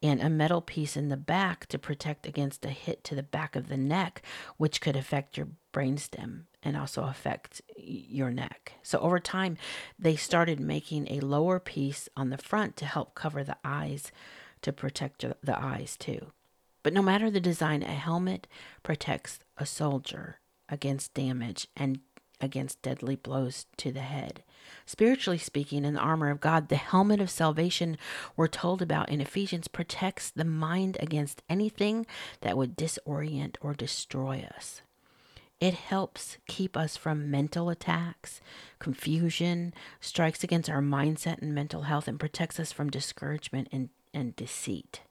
and 0.02 0.20
a 0.20 0.30
metal 0.30 0.62
piece 0.62 0.98
in 0.98 1.10
the 1.10 1.18
back 1.18 1.68
to 1.68 1.78
protect 1.78 2.26
against 2.26 2.66
a 2.66 2.70
hit 2.70 3.04
to 3.04 3.14
the 3.14 3.22
back 3.22 3.56
of 3.56 3.68
the 3.68 3.78
neck, 3.78 4.24
which 4.58 4.82
could 4.82 4.96
affect 4.96 5.38
your 5.38 5.50
brainstem 5.72 6.46
and 6.64 6.76
also 6.76 7.04
affect 7.04 7.62
your 7.92 8.32
neck. 8.32 8.74
So 8.84 9.00
over 9.00 9.20
time, 9.20 9.58
they 10.00 10.16
started 10.16 10.60
making 10.60 11.08
a 11.10 11.20
lower 11.20 11.60
piece 11.60 12.10
on 12.16 12.30
the 12.30 12.38
front 12.38 12.76
to 12.78 12.86
help 12.86 13.16
cover 13.16 13.44
the 13.44 13.58
eyes 13.64 14.12
to 14.62 14.72
protect 14.72 15.26
the 15.44 15.60
eyes 15.60 15.98
too. 15.98 16.32
But 16.84 16.94
no 16.94 17.02
matter 17.02 17.30
the 17.30 17.40
design, 17.40 17.84
a 17.84 17.88
helmet 17.88 18.48
protects 18.84 19.40
a 19.58 19.66
soldier 19.66 20.40
against 20.70 21.14
damage 21.14 21.68
and 21.76 22.00
against 22.40 22.82
deadly 22.82 23.16
blows 23.16 23.66
to 23.78 23.92
the 23.92 24.02
head. 24.02 24.44
Spiritually 24.86 25.38
speaking, 25.38 25.86
in 25.86 25.94
the 25.94 26.00
armor 26.00 26.30
of 26.30 26.42
God, 26.42 26.70
the 26.70 26.76
helmet 26.76 27.22
of 27.22 27.30
salvation 27.30 27.98
we're 28.36 28.48
told 28.48 28.82
about 28.82 29.10
in 29.10 29.22
Ephesians 29.22 29.68
protects 29.68 30.32
the 30.32 30.46
mind 30.46 30.98
against 31.00 31.44
anything 31.50 32.06
that 32.42 32.58
would 32.58 32.76
disorient 32.76 33.58
or 33.62 33.74
destroy 33.74 34.48
us. 34.56 34.82
It 35.62 35.76
helps 35.76 36.40
keep 36.48 36.76
us 36.76 36.98
from 36.98 37.30
mental 37.30 37.70
attacks, 37.70 38.42
confusion, 38.80 39.76
strikes 40.00 40.44
against 40.44 40.72
our 40.72 40.82
mindset 40.82 41.40
and 41.40 41.54
mental 41.54 41.84
health, 41.84 42.08
and 42.08 42.20
protects 42.20 42.60
us 42.60 42.72
from 42.72 42.90
discouragement 42.90 43.70
and, 43.72 43.90
and 44.12 44.36
deceit. 44.36 45.02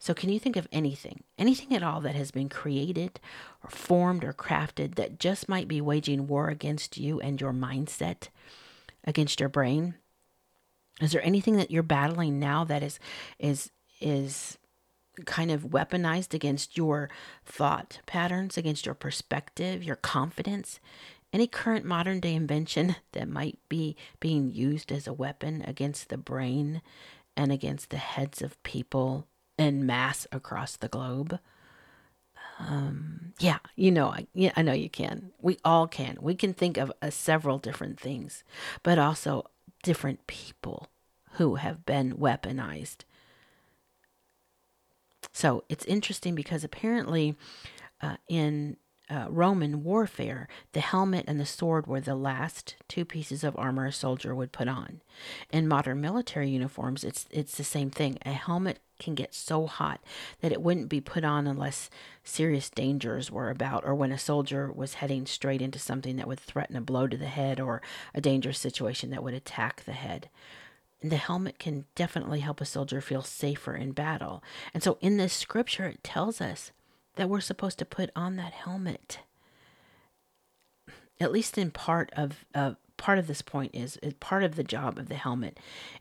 So, 0.00 0.14
can 0.14 0.30
you 0.30 0.40
think 0.40 0.56
of 0.56 0.66
anything, 0.72 1.22
anything 1.38 1.74
at 1.76 1.84
all 1.84 2.00
that 2.00 2.16
has 2.16 2.32
been 2.32 2.48
created 2.48 3.20
or 3.62 3.70
formed 3.70 4.24
or 4.24 4.32
crafted 4.32 4.96
that 4.96 5.20
just 5.20 5.48
might 5.48 5.68
be 5.68 5.80
waging 5.80 6.26
war 6.26 6.48
against 6.48 6.98
you 6.98 7.20
and 7.20 7.40
your 7.40 7.52
mindset, 7.52 8.28
against 9.04 9.38
your 9.38 9.48
brain? 9.48 9.94
Is 11.00 11.12
there 11.12 11.24
anything 11.24 11.56
that 11.56 11.70
you're 11.70 11.84
battling 11.84 12.40
now 12.40 12.64
that 12.64 12.82
is 12.82 12.98
is 13.38 13.70
is 14.00 14.58
kind 15.26 15.50
of 15.50 15.64
weaponized 15.64 16.34
against 16.34 16.76
your 16.76 17.10
thought 17.44 18.00
patterns, 18.06 18.56
against 18.56 18.86
your 18.86 18.94
perspective, 18.94 19.82
your 19.82 19.96
confidence 19.96 20.80
any 21.32 21.46
current 21.46 21.84
modern 21.84 22.20
day 22.20 22.34
invention 22.34 22.96
that 23.12 23.28
might 23.28 23.58
be 23.68 23.96
being 24.20 24.50
used 24.50 24.90
as 24.92 25.06
a 25.06 25.12
weapon 25.12 25.62
against 25.66 26.08
the 26.08 26.18
brain 26.18 26.82
and 27.36 27.52
against 27.52 27.90
the 27.90 27.98
heads 27.98 28.42
of 28.42 28.62
people 28.62 29.26
en 29.58 29.84
masse 29.84 30.26
across 30.32 30.76
the 30.76 30.88
globe. 30.88 31.38
Um, 32.58 33.34
yeah, 33.38 33.58
you 33.76 33.92
know, 33.92 34.08
I, 34.08 34.26
yeah, 34.34 34.52
I 34.56 34.62
know 34.62 34.72
you 34.72 34.90
can. 34.90 35.30
We 35.40 35.58
all 35.64 35.86
can. 35.86 36.18
We 36.20 36.34
can 36.34 36.52
think 36.52 36.76
of 36.76 36.92
uh, 37.00 37.10
several 37.10 37.58
different 37.58 38.00
things, 38.00 38.42
but 38.82 38.98
also 38.98 39.44
different 39.84 40.26
people 40.26 40.88
who 41.32 41.54
have 41.56 41.86
been 41.86 42.14
weaponized. 42.14 43.04
So 45.38 45.62
it's 45.68 45.84
interesting 45.84 46.34
because 46.34 46.64
apparently, 46.64 47.36
uh, 48.02 48.16
in 48.28 48.76
uh, 49.08 49.26
Roman 49.30 49.84
warfare, 49.84 50.48
the 50.72 50.80
helmet 50.80 51.26
and 51.28 51.38
the 51.38 51.46
sword 51.46 51.86
were 51.86 52.00
the 52.00 52.16
last 52.16 52.74
two 52.88 53.04
pieces 53.04 53.44
of 53.44 53.56
armor 53.56 53.86
a 53.86 53.92
soldier 53.92 54.34
would 54.34 54.50
put 54.50 54.66
on. 54.66 55.00
In 55.52 55.68
modern 55.68 56.00
military 56.00 56.50
uniforms, 56.50 57.04
it's 57.04 57.24
it's 57.30 57.56
the 57.56 57.62
same 57.62 57.88
thing. 57.88 58.18
A 58.26 58.32
helmet 58.32 58.80
can 58.98 59.14
get 59.14 59.32
so 59.32 59.68
hot 59.68 60.00
that 60.40 60.50
it 60.50 60.60
wouldn't 60.60 60.88
be 60.88 61.00
put 61.00 61.22
on 61.22 61.46
unless 61.46 61.88
serious 62.24 62.68
dangers 62.68 63.30
were 63.30 63.48
about 63.48 63.84
or 63.84 63.94
when 63.94 64.10
a 64.10 64.18
soldier 64.18 64.72
was 64.72 64.94
heading 64.94 65.24
straight 65.24 65.62
into 65.62 65.78
something 65.78 66.16
that 66.16 66.26
would 66.26 66.40
threaten 66.40 66.74
a 66.74 66.80
blow 66.80 67.06
to 67.06 67.16
the 67.16 67.26
head 67.26 67.60
or 67.60 67.80
a 68.12 68.20
dangerous 68.20 68.58
situation 68.58 69.10
that 69.10 69.22
would 69.22 69.34
attack 69.34 69.84
the 69.84 69.92
head. 69.92 70.30
The 71.00 71.16
helmet 71.16 71.58
can 71.58 71.84
definitely 71.94 72.40
help 72.40 72.60
a 72.60 72.64
soldier 72.64 73.00
feel 73.00 73.22
safer 73.22 73.74
in 73.74 73.92
battle. 73.92 74.42
And 74.74 74.82
so 74.82 74.98
in 75.00 75.16
this 75.16 75.32
scripture, 75.32 75.86
it 75.86 76.02
tells 76.02 76.40
us 76.40 76.72
that 77.16 77.28
we're 77.28 77.40
supposed 77.40 77.78
to 77.78 77.84
put 77.84 78.10
on 78.16 78.36
that 78.36 78.52
helmet. 78.52 79.20
At 81.20 81.32
least 81.32 81.58
in 81.58 81.70
part 81.70 82.10
of 82.16 82.44
uh, 82.54 82.74
part 82.96 83.18
of 83.18 83.26
this 83.26 83.42
point 83.42 83.74
is, 83.74 83.96
is 83.98 84.14
part 84.14 84.42
of 84.42 84.56
the 84.56 84.64
job 84.64 84.98
of 84.98 85.08
the 85.08 85.14
helmet 85.14 85.58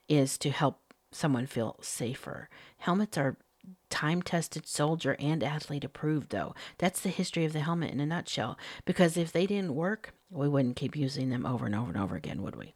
is 0.07 0.38
to 0.39 0.49
help 0.49 0.79
someone 1.12 1.45
feel 1.45 1.77
safer. 1.81 2.49
Helmets 2.77 3.17
are 3.17 3.38
time 3.89 4.21
tested 4.21 4.67
soldier 4.67 5.15
and 5.19 5.43
athlete 5.43 5.83
approved 5.83 6.29
though. 6.29 6.53
That's 6.77 7.01
the 7.01 7.10
history 7.10 7.45
of 7.45 7.53
the 7.53 7.62
helmet 7.62 7.91
in 7.91 7.99
a 7.99 8.05
nutshell. 8.05 8.57
Because 8.86 9.17
if 9.17 9.31
they 9.31 9.45
didn't 9.45 9.75
work, 9.75 10.13
we 10.29 10.47
wouldn't 10.47 10.75
keep 10.75 10.95
using 10.95 11.29
them 11.29 11.45
over 11.45 11.65
and 11.65 11.75
over 11.75 11.89
and 11.89 11.97
over 11.97 12.15
again, 12.15 12.41
would 12.41 12.55
we? 12.55 12.73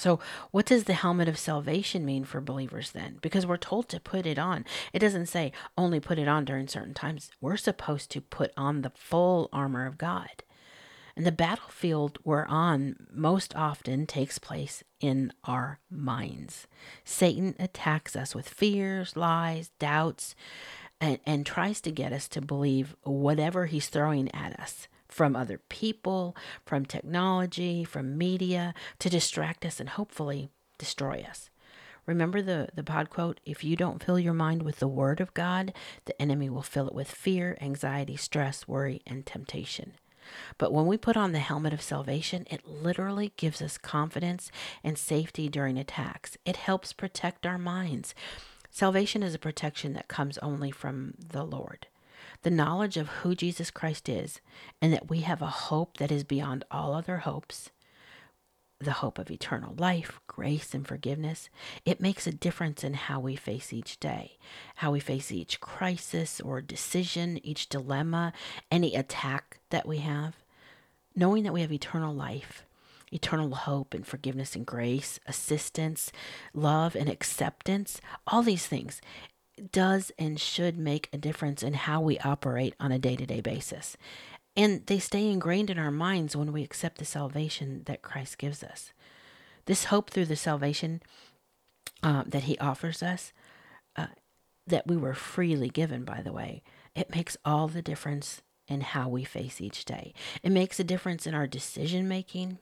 So, 0.00 0.18
what 0.50 0.66
does 0.66 0.84
the 0.84 0.94
helmet 0.94 1.28
of 1.28 1.38
salvation 1.38 2.04
mean 2.04 2.24
for 2.24 2.40
believers 2.40 2.92
then? 2.92 3.18
Because 3.20 3.46
we're 3.46 3.56
told 3.58 3.88
to 3.90 4.00
put 4.00 4.26
it 4.26 4.38
on. 4.38 4.64
It 4.92 5.00
doesn't 5.00 5.26
say 5.26 5.52
only 5.76 6.00
put 6.00 6.18
it 6.18 6.26
on 6.26 6.44
during 6.44 6.68
certain 6.68 6.94
times. 6.94 7.30
We're 7.40 7.56
supposed 7.56 8.10
to 8.12 8.20
put 8.20 8.52
on 8.56 8.82
the 8.82 8.92
full 8.94 9.48
armor 9.52 9.86
of 9.86 9.98
God. 9.98 10.42
And 11.16 11.26
the 11.26 11.32
battlefield 11.32 12.18
we're 12.24 12.46
on 12.46 12.96
most 13.12 13.54
often 13.54 14.06
takes 14.06 14.38
place 14.38 14.82
in 15.00 15.32
our 15.44 15.80
minds. 15.90 16.66
Satan 17.04 17.54
attacks 17.58 18.16
us 18.16 18.34
with 18.34 18.48
fears, 18.48 19.16
lies, 19.16 19.70
doubts, 19.78 20.34
and, 20.98 21.18
and 21.26 21.44
tries 21.44 21.80
to 21.82 21.90
get 21.90 22.12
us 22.12 22.26
to 22.28 22.40
believe 22.40 22.96
whatever 23.02 23.66
he's 23.66 23.88
throwing 23.88 24.34
at 24.34 24.58
us 24.58 24.88
from 25.10 25.36
other 25.36 25.58
people, 25.68 26.36
from 26.64 26.84
technology, 26.84 27.84
from 27.84 28.18
media 28.18 28.74
to 28.98 29.10
distract 29.10 29.64
us 29.64 29.80
and 29.80 29.90
hopefully 29.90 30.50
destroy 30.78 31.24
us. 31.28 31.50
Remember 32.06 32.42
the, 32.42 32.68
the 32.74 32.82
pod 32.82 33.10
quote 33.10 33.40
if 33.44 33.62
you 33.62 33.76
don't 33.76 34.02
fill 34.02 34.18
your 34.18 34.34
mind 34.34 34.62
with 34.62 34.78
the 34.78 34.88
word 34.88 35.20
of 35.20 35.34
God, 35.34 35.72
the 36.06 36.20
enemy 36.20 36.48
will 36.48 36.62
fill 36.62 36.88
it 36.88 36.94
with 36.94 37.10
fear, 37.10 37.56
anxiety, 37.60 38.16
stress, 38.16 38.66
worry, 38.66 39.02
and 39.06 39.24
temptation. 39.24 39.92
But 40.58 40.72
when 40.72 40.86
we 40.86 40.96
put 40.96 41.16
on 41.16 41.32
the 41.32 41.38
helmet 41.38 41.72
of 41.72 41.82
salvation, 41.82 42.46
it 42.50 42.66
literally 42.66 43.32
gives 43.36 43.60
us 43.62 43.78
confidence 43.78 44.50
and 44.82 44.96
safety 44.96 45.48
during 45.48 45.78
attacks. 45.78 46.36
It 46.44 46.56
helps 46.56 46.92
protect 46.92 47.46
our 47.46 47.58
minds. 47.58 48.14
Salvation 48.70 49.22
is 49.22 49.34
a 49.34 49.38
protection 49.38 49.92
that 49.94 50.08
comes 50.08 50.38
only 50.38 50.70
from 50.70 51.14
the 51.18 51.44
Lord 51.44 51.86
the 52.42 52.50
knowledge 52.50 52.96
of 52.96 53.08
who 53.08 53.34
Jesus 53.34 53.70
Christ 53.70 54.08
is, 54.08 54.40
and 54.80 54.92
that 54.92 55.10
we 55.10 55.20
have 55.20 55.42
a 55.42 55.46
hope 55.46 55.98
that 55.98 56.10
is 56.10 56.24
beyond 56.24 56.64
all 56.70 56.94
other 56.94 57.18
hopes 57.18 57.70
the 58.80 58.92
hope 58.92 59.18
of 59.18 59.30
eternal 59.30 59.74
life, 59.76 60.20
grace, 60.26 60.74
and 60.74 60.88
forgiveness, 60.88 61.50
it 61.84 62.00
makes 62.00 62.26
a 62.26 62.32
difference 62.32 62.82
in 62.82 62.94
how 62.94 63.20
we 63.20 63.36
face 63.36 63.72
each 63.72 64.00
day, 64.00 64.38
how 64.76 64.90
we 64.90 65.00
face 65.00 65.30
each 65.30 65.60
crisis 65.60 66.40
or 66.40 66.62
decision, 66.62 67.38
each 67.44 67.68
dilemma, 67.68 68.32
any 68.70 68.94
attack 68.94 69.58
that 69.68 69.86
we 69.86 69.98
have. 69.98 70.36
Knowing 71.14 71.42
that 71.42 71.52
we 71.52 71.60
have 71.60 71.72
eternal 71.72 72.14
life, 72.14 72.64
eternal 73.12 73.54
hope 73.54 73.92
and 73.92 74.06
forgiveness 74.06 74.56
and 74.56 74.64
grace, 74.64 75.20
assistance, 75.26 76.10
love 76.54 76.94
and 76.94 77.08
acceptance, 77.08 78.00
all 78.26 78.42
these 78.42 78.66
things, 78.66 79.02
does 79.60 80.12
and 80.18 80.40
should 80.40 80.78
make 80.78 81.08
a 81.12 81.18
difference 81.18 81.62
in 81.62 81.74
how 81.74 82.00
we 82.00 82.18
operate 82.20 82.74
on 82.80 82.92
a 82.92 82.98
day 82.98 83.16
to 83.16 83.26
day 83.26 83.40
basis. 83.40 83.96
And 84.56 84.84
they 84.86 84.98
stay 84.98 85.28
ingrained 85.28 85.70
in 85.70 85.78
our 85.78 85.90
minds 85.90 86.36
when 86.36 86.52
we 86.52 86.62
accept 86.62 86.98
the 86.98 87.04
salvation 87.04 87.82
that 87.86 88.02
Christ 88.02 88.38
gives 88.38 88.62
us. 88.62 88.92
This 89.66 89.84
hope 89.84 90.10
through 90.10 90.26
the 90.26 90.36
salvation 90.36 91.02
uh, 92.02 92.24
that 92.26 92.44
He 92.44 92.58
offers 92.58 93.02
us, 93.02 93.32
uh, 93.96 94.08
that 94.66 94.86
we 94.86 94.96
were 94.96 95.14
freely 95.14 95.68
given, 95.68 96.04
by 96.04 96.22
the 96.22 96.32
way, 96.32 96.62
it 96.94 97.14
makes 97.14 97.36
all 97.44 97.68
the 97.68 97.82
difference 97.82 98.42
in 98.66 98.80
how 98.80 99.08
we 99.08 99.24
face 99.24 99.60
each 99.60 99.84
day. 99.84 100.12
It 100.42 100.50
makes 100.50 100.80
a 100.80 100.84
difference 100.84 101.26
in 101.26 101.34
our 101.34 101.46
decision 101.46 102.08
making, 102.08 102.58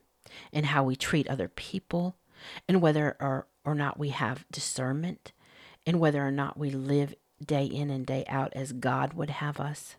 in 0.53 0.65
how 0.65 0.85
we 0.85 0.97
treat 0.97 1.29
other 1.29 1.49
people, 1.49 2.17
and 2.69 2.81
whether 2.81 3.17
or, 3.21 3.47
or 3.65 3.75
not 3.75 3.99
we 3.99 4.11
have 4.11 4.47
discernment 4.51 5.33
and 5.89 5.99
whether 5.99 6.23
or 6.23 6.31
not 6.31 6.59
we 6.59 6.69
live 6.69 7.15
day 7.43 7.65
in 7.65 7.89
and 7.89 8.05
day 8.05 8.23
out 8.29 8.53
as 8.55 8.73
God 8.75 9.15
would 9.15 9.31
have 9.31 9.59
us, 9.59 9.97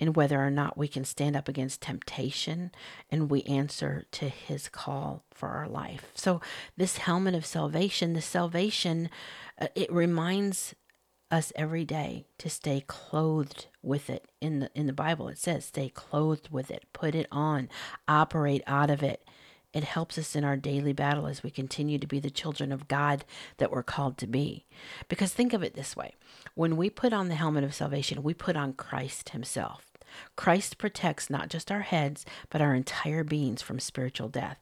and 0.00 0.16
whether 0.16 0.44
or 0.44 0.50
not 0.50 0.76
we 0.76 0.88
can 0.88 1.04
stand 1.04 1.36
up 1.36 1.46
against 1.46 1.80
temptation 1.80 2.72
and 3.08 3.30
we 3.30 3.42
answer 3.44 4.04
to 4.10 4.28
his 4.28 4.68
call 4.68 5.22
for 5.32 5.50
our 5.50 5.68
life. 5.68 6.10
So, 6.16 6.40
this 6.76 6.96
helmet 6.98 7.36
of 7.36 7.46
salvation, 7.46 8.14
the 8.14 8.20
salvation, 8.20 9.08
uh, 9.60 9.68
it 9.76 9.92
reminds 9.92 10.74
us 11.30 11.52
every 11.54 11.84
day 11.84 12.26
to 12.38 12.50
stay 12.50 12.82
clothed 12.84 13.66
with 13.82 14.10
it. 14.10 14.26
In 14.40 14.58
the 14.58 14.70
in 14.74 14.88
the 14.88 14.92
bible 14.92 15.28
it 15.28 15.38
says 15.38 15.66
stay 15.66 15.88
clothed 15.88 16.48
with 16.50 16.68
it. 16.68 16.84
Put 16.92 17.14
it 17.14 17.28
on. 17.30 17.68
Operate 18.08 18.64
out 18.66 18.90
of 18.90 19.04
it 19.04 19.22
it 19.72 19.84
helps 19.84 20.16
us 20.16 20.34
in 20.34 20.44
our 20.44 20.56
daily 20.56 20.92
battle 20.92 21.26
as 21.26 21.42
we 21.42 21.50
continue 21.50 21.98
to 21.98 22.06
be 22.06 22.18
the 22.18 22.30
children 22.30 22.72
of 22.72 22.88
God 22.88 23.24
that 23.58 23.70
we're 23.70 23.82
called 23.82 24.16
to 24.18 24.26
be. 24.26 24.64
Because 25.08 25.32
think 25.32 25.52
of 25.52 25.62
it 25.62 25.74
this 25.74 25.96
way 25.96 26.14
when 26.54 26.76
we 26.76 26.88
put 26.88 27.12
on 27.12 27.28
the 27.28 27.34
helmet 27.34 27.64
of 27.64 27.74
salvation, 27.74 28.22
we 28.22 28.34
put 28.34 28.56
on 28.56 28.72
Christ 28.72 29.30
Himself. 29.30 29.92
Christ 30.34 30.78
protects 30.78 31.28
not 31.28 31.50
just 31.50 31.70
our 31.70 31.80
heads, 31.80 32.24
but 32.48 32.62
our 32.62 32.74
entire 32.74 33.24
beings 33.24 33.60
from 33.60 33.80
spiritual 33.80 34.28
death 34.28 34.58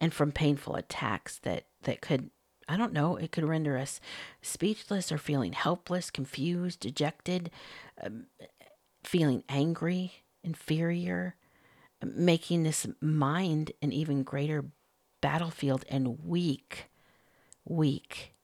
and 0.00 0.12
from 0.12 0.30
painful 0.30 0.76
attacks 0.76 1.38
that, 1.38 1.64
that 1.82 2.00
could 2.00 2.30
I 2.68 2.76
don't 2.76 2.92
know, 2.92 3.16
it 3.16 3.32
could 3.32 3.48
render 3.48 3.78
us 3.78 3.98
speechless 4.42 5.10
or 5.10 5.16
feeling 5.16 5.54
helpless, 5.54 6.10
confused, 6.10 6.80
dejected, 6.80 7.50
um, 8.02 8.26
feeling 9.02 9.42
angry, 9.48 10.12
inferior, 10.44 11.34
making 12.04 12.62
this 12.62 12.86
mind 13.00 13.72
an 13.82 13.92
even 13.92 14.22
greater 14.22 14.64
battlefield 15.20 15.84
and 15.88 16.24
weak, 16.24 16.88
weak 17.64 18.34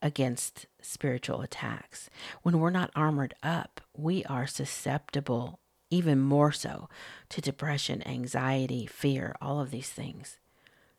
against 0.00 0.66
spiritual 0.80 1.40
attacks. 1.40 2.08
When 2.42 2.58
we're 2.58 2.70
not 2.70 2.90
armored 2.94 3.34
up, 3.42 3.80
we 3.96 4.24
are 4.24 4.46
susceptible, 4.46 5.60
even 5.90 6.18
more 6.20 6.52
so, 6.52 6.88
to 7.30 7.40
depression, 7.40 8.06
anxiety, 8.06 8.86
fear, 8.86 9.36
all 9.40 9.60
of 9.60 9.70
these 9.70 9.90
things. 9.90 10.38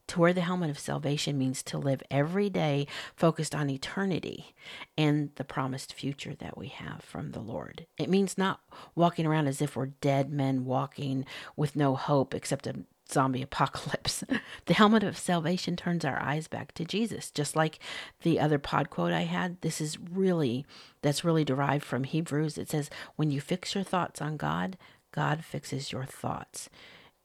To 0.09 0.19
wear 0.19 0.33
the 0.33 0.41
helmet 0.41 0.71
of 0.71 0.79
salvation 0.79 1.37
means 1.37 1.61
to 1.61 1.77
live 1.77 2.01
every 2.09 2.49
day 2.49 2.87
focused 3.15 3.53
on 3.53 3.69
eternity 3.69 4.55
and 4.97 5.29
the 5.35 5.43
promised 5.43 5.93
future 5.93 6.33
that 6.39 6.57
we 6.57 6.69
have 6.69 7.03
from 7.03 7.29
the 7.29 7.39
Lord. 7.39 7.85
It 7.95 8.09
means 8.09 8.35
not 8.35 8.59
walking 8.95 9.27
around 9.27 9.45
as 9.45 9.61
if 9.61 9.75
we're 9.75 9.85
dead 9.85 10.31
men 10.31 10.65
walking 10.65 11.25
with 11.55 11.75
no 11.75 11.95
hope 11.95 12.33
except 12.33 12.65
a 12.65 12.85
zombie 13.11 13.41
apocalypse. 13.43 14.23
the 14.65 14.73
helmet 14.73 15.03
of 15.03 15.15
salvation 15.15 15.75
turns 15.75 16.03
our 16.03 16.19
eyes 16.19 16.47
back 16.47 16.73
to 16.73 16.85
Jesus. 16.85 17.29
Just 17.29 17.55
like 17.55 17.77
the 18.23 18.39
other 18.39 18.57
pod 18.57 18.89
quote 18.89 19.13
I 19.13 19.25
had, 19.25 19.61
this 19.61 19.79
is 19.79 19.99
really, 19.99 20.65
that's 21.03 21.23
really 21.23 21.45
derived 21.45 21.85
from 21.85 22.03
Hebrews. 22.03 22.57
It 22.57 22.71
says, 22.71 22.89
When 23.15 23.29
you 23.29 23.39
fix 23.41 23.75
your 23.75 23.83
thoughts 23.83 24.23
on 24.23 24.37
God, 24.37 24.75
God 25.11 25.45
fixes 25.45 25.91
your 25.91 26.05
thoughts. 26.05 26.67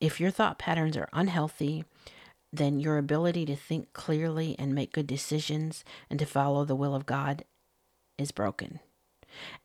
If 0.03 0.20
your 0.20 0.31
thought 0.31 0.59
patterns 0.59 0.99
are 0.99 1.09
unhealthy, 1.14 1.85
then 2.57 2.81
your 2.81 2.99
ability 2.99 3.47
to 3.47 3.57
think 3.57 3.93
clearly 3.93 4.57
and 4.59 4.75
make 4.75 4.93
good 4.93 5.07
decisions 5.07 5.85
and 6.11 6.19
to 6.19 6.27
follow 6.27 6.64
the 6.64 6.75
will 6.75 6.95
of 6.95 7.07
God 7.07 7.45
is 8.19 8.33
broken. 8.33 8.81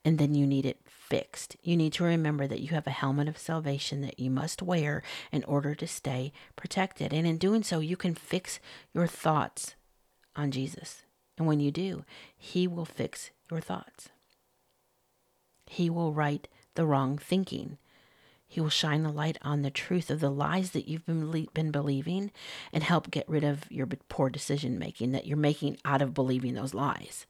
And 0.04 0.18
then 0.18 0.34
you 0.34 0.48
need 0.48 0.66
it 0.66 0.80
fixed, 0.86 1.56
you 1.64 1.76
need 1.76 1.94
to 1.94 2.04
remember 2.04 2.48
that 2.48 2.62
you 2.62 2.70
have 2.70 2.88
a 2.88 2.92
helmet 2.92 3.28
of 3.28 3.38
salvation 3.38 4.02
that 4.02 4.20
you 4.20 4.30
must 4.30 4.62
wear 4.62 5.02
in 5.32 5.44
order 5.46 5.74
to 5.76 5.88
stay 5.88 6.32
protected. 6.56 7.14
And 7.14 7.26
in 7.26 7.38
doing 7.38 7.64
so, 7.64 7.80
you 7.80 7.98
can 7.98 8.14
fix 8.14 8.60
your 8.94 9.08
thoughts 9.08 9.76
on 10.36 10.52
Jesus. 10.52 11.04
And 11.38 11.48
when 11.48 11.60
you 11.60 11.72
do, 11.72 12.06
He 12.38 12.68
will 12.68 12.86
fix 12.86 13.32
your 13.50 13.60
thoughts. 13.60 14.10
He 15.66 15.90
will 15.90 16.14
right 16.14 16.48
the 16.76 16.86
wrong 16.86 17.18
thinking. 17.18 17.78
He 18.52 18.60
will 18.60 18.70
shine 18.70 19.04
the 19.04 19.12
light 19.12 19.38
on 19.44 19.62
the 19.62 19.70
truth 19.70 20.10
of 20.10 20.22
the 20.22 20.32
lies 20.32 20.72
that 20.72 20.88
you've 20.88 21.06
been, 21.06 21.48
been 21.54 21.70
believing 21.70 22.32
and 22.74 22.84
help 22.84 23.12
get 23.12 23.30
rid 23.30 23.44
of 23.44 23.72
your 23.72 23.86
poor 23.86 24.32
decision 24.32 24.80
making 24.80 25.12
that 25.12 25.28
you're 25.28 25.38
making 25.38 25.78
out 25.86 26.02
of 26.02 26.16
believing 26.16 26.56
those 26.56 26.74
lies. 26.74 27.28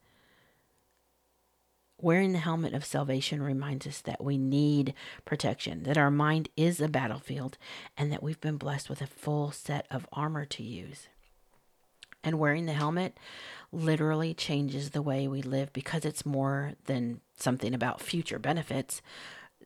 Wearing 2.01 2.31
the 2.31 2.39
helmet 2.39 2.73
of 2.73 2.85
salvation 2.85 3.43
reminds 3.43 3.85
us 3.85 3.99
that 3.99 4.23
we 4.23 4.37
need 4.37 4.93
protection, 5.25 5.83
that 5.83 5.97
our 5.97 6.09
mind 6.09 6.47
is 6.55 6.79
a 6.79 6.87
battlefield, 6.87 7.57
and 7.97 8.09
that 8.13 8.23
we've 8.23 8.39
been 8.39 8.55
blessed 8.55 8.89
with 8.89 9.01
a 9.01 9.07
full 9.07 9.51
set 9.51 9.85
of 9.91 10.07
armor 10.13 10.45
to 10.45 10.63
use. 10.63 11.09
And 12.23 12.39
wearing 12.39 12.65
the 12.65 12.73
helmet 12.73 13.17
literally 13.73 14.33
changes 14.33 14.91
the 14.91 15.01
way 15.01 15.27
we 15.27 15.41
live 15.41 15.73
because 15.73 16.05
it's 16.05 16.25
more 16.25 16.75
than 16.85 17.19
something 17.35 17.73
about 17.73 17.99
future 17.99 18.39
benefits. 18.39 19.01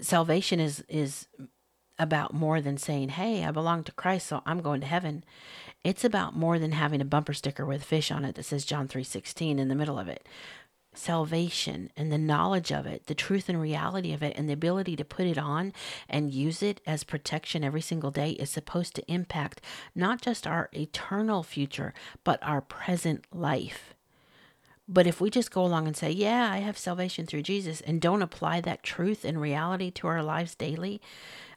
Salvation 0.02 0.60
is 0.60 0.84
is 0.88 1.28
about 2.00 2.34
more 2.34 2.62
than 2.62 2.78
saying, 2.78 3.10
"Hey, 3.10 3.46
I 3.46 3.52
belong 3.52 3.84
to 3.84 3.92
Christ, 3.92 4.28
so 4.28 4.42
I'm 4.46 4.62
going 4.62 4.82
to 4.82 4.88
heaven." 4.88 5.24
It's 5.84 6.04
about 6.04 6.36
more 6.36 6.60
than 6.60 6.72
having 6.72 7.02
a 7.02 7.06
bumper 7.06 7.34
sticker 7.34 7.66
with 7.66 7.84
fish 7.84 8.10
on 8.12 8.26
it 8.26 8.36
that 8.36 8.44
says 8.44 8.66
John 8.66 8.88
3:16 8.88 9.60
in 9.60 9.68
the 9.68 9.76
middle 9.76 10.00
of 10.00 10.08
it 10.08 10.28
salvation 10.96 11.92
and 11.96 12.12
the 12.12 12.18
knowledge 12.18 12.72
of 12.72 12.86
it, 12.86 13.08
the 13.08 13.16
truth 13.16 13.50
and 13.50 13.60
reality 13.60 14.14
of 14.14 14.24
it, 14.24 14.34
and 14.38 14.48
the 14.48 14.54
ability 14.54 14.96
to 14.96 15.06
put 15.06 15.26
it 15.26 15.38
on 15.38 15.74
and 16.10 16.34
use 16.34 16.62
it 16.62 16.82
as 16.86 17.04
protection 17.04 17.64
every 17.64 17.82
single 17.82 18.12
day 18.12 18.32
is 18.32 18.50
supposed 18.50 18.96
to 18.96 19.12
impact 19.12 19.62
not 19.96 20.22
just 20.22 20.48
our 20.48 20.70
eternal 20.74 21.44
future, 21.44 21.94
but 22.24 22.40
our 22.44 22.62
present 22.62 23.26
life. 23.32 23.94
But 24.94 25.08
if 25.08 25.20
we 25.20 25.32
just 25.32 25.50
go 25.50 25.66
along 25.66 25.88
and 25.88 25.98
say, 25.98 26.12
Yeah, 26.12 26.52
I 26.52 26.58
have 26.58 26.78
salvation 26.78 27.26
through 27.26 27.42
Jesus, 27.42 27.82
and 27.82 28.00
don't 28.00 28.22
apply 28.22 28.62
that 28.62 28.84
truth 28.84 29.26
and 29.26 29.42
reality 29.42 29.90
to 29.92 30.08
our 30.08 30.22
lives 30.22 30.54
daily, 30.54 31.02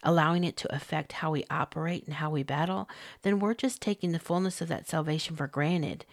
allowing 0.03 0.43
it 0.43 0.57
to 0.57 0.75
affect 0.75 1.13
how 1.13 1.33
we 1.33 1.45
operate 1.51 2.07
and 2.07 2.15
how 2.15 2.31
we 2.31 2.43
battle, 2.43 2.89
then 3.23 3.39
we're 3.39 3.53
just 3.53 3.83
taking 3.83 4.13
the 4.13 4.19
fullness 4.19 4.63
of 4.63 4.69
that 4.69 4.89
salvation 4.89 5.37
for 5.37 5.47
granted 5.47 6.07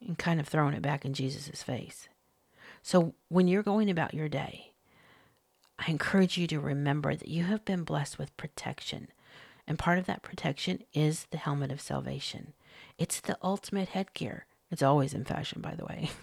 and 0.00 0.16
kind 0.16 0.40
of 0.40 0.48
throwing 0.48 0.72
it 0.72 0.80
back 0.80 1.04
in 1.04 1.12
Jesus' 1.12 1.62
face. 1.62 2.08
So 2.82 3.14
when 3.28 3.48
you're 3.48 3.62
going 3.62 3.90
about 3.90 4.14
your 4.14 4.30
day, 4.30 4.72
I 5.78 5.90
encourage 5.90 6.38
you 6.38 6.46
to 6.46 6.58
remember 6.58 7.14
that 7.14 7.28
you 7.28 7.44
have 7.44 7.66
been 7.66 7.84
blessed 7.84 8.18
with 8.18 8.36
protection. 8.38 9.08
And 9.66 9.78
part 9.78 9.98
of 9.98 10.06
that 10.06 10.22
protection 10.22 10.84
is 10.94 11.26
the 11.30 11.38
helmet 11.38 11.70
of 11.70 11.82
salvation. 11.82 12.54
It's 12.96 13.20
the 13.20 13.36
ultimate 13.42 13.90
headgear. 13.90 14.46
It's 14.70 14.82
always 14.82 15.12
in 15.12 15.24
fashion, 15.24 15.60
by 15.60 15.74
the 15.74 15.84
way. 15.84 16.10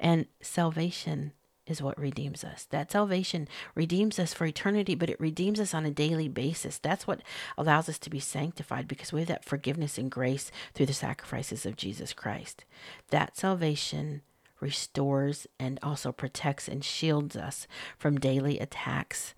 and 0.00 0.26
salvation 0.40 1.32
is 1.66 1.82
what 1.82 1.98
redeems 1.98 2.44
us. 2.44 2.66
That 2.70 2.90
salvation 2.90 3.46
redeems 3.74 4.18
us 4.18 4.32
for 4.32 4.46
eternity, 4.46 4.94
but 4.94 5.10
it 5.10 5.20
redeems 5.20 5.60
us 5.60 5.74
on 5.74 5.84
a 5.84 5.90
daily 5.90 6.28
basis. 6.28 6.78
That's 6.78 7.06
what 7.06 7.20
allows 7.58 7.88
us 7.88 7.98
to 8.00 8.10
be 8.10 8.20
sanctified 8.20 8.88
because 8.88 9.12
we 9.12 9.20
have 9.20 9.28
that 9.28 9.44
forgiveness 9.44 9.98
and 9.98 10.10
grace 10.10 10.50
through 10.72 10.86
the 10.86 10.94
sacrifices 10.94 11.66
of 11.66 11.76
Jesus 11.76 12.14
Christ. 12.14 12.64
That 13.10 13.36
salvation 13.36 14.22
restores, 14.60 15.46
and 15.58 15.78
also 15.82 16.12
protects 16.12 16.68
and 16.68 16.84
shields 16.84 17.36
us 17.36 17.66
from 17.96 18.18
daily 18.18 18.58
attacks 18.58 19.34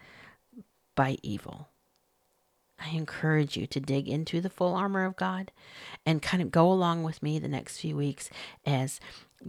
by 0.95 1.17
evil. 1.23 1.69
I 2.79 2.91
encourage 2.91 3.57
you 3.57 3.67
to 3.67 3.81
dig 3.81 4.09
into 4.09 4.41
the 4.41 4.49
full 4.49 4.75
armor 4.75 5.05
of 5.05 5.17
God 5.17 5.53
and 6.07 6.23
kind 6.23 6.43
of 6.43 6.51
go 6.51 6.73
along 6.73 7.03
with 7.03 7.23
me 7.23 7.39
the 7.39 7.49
next 7.49 7.79
few 7.79 7.97
weeks 7.97 8.31
as 8.65 9.01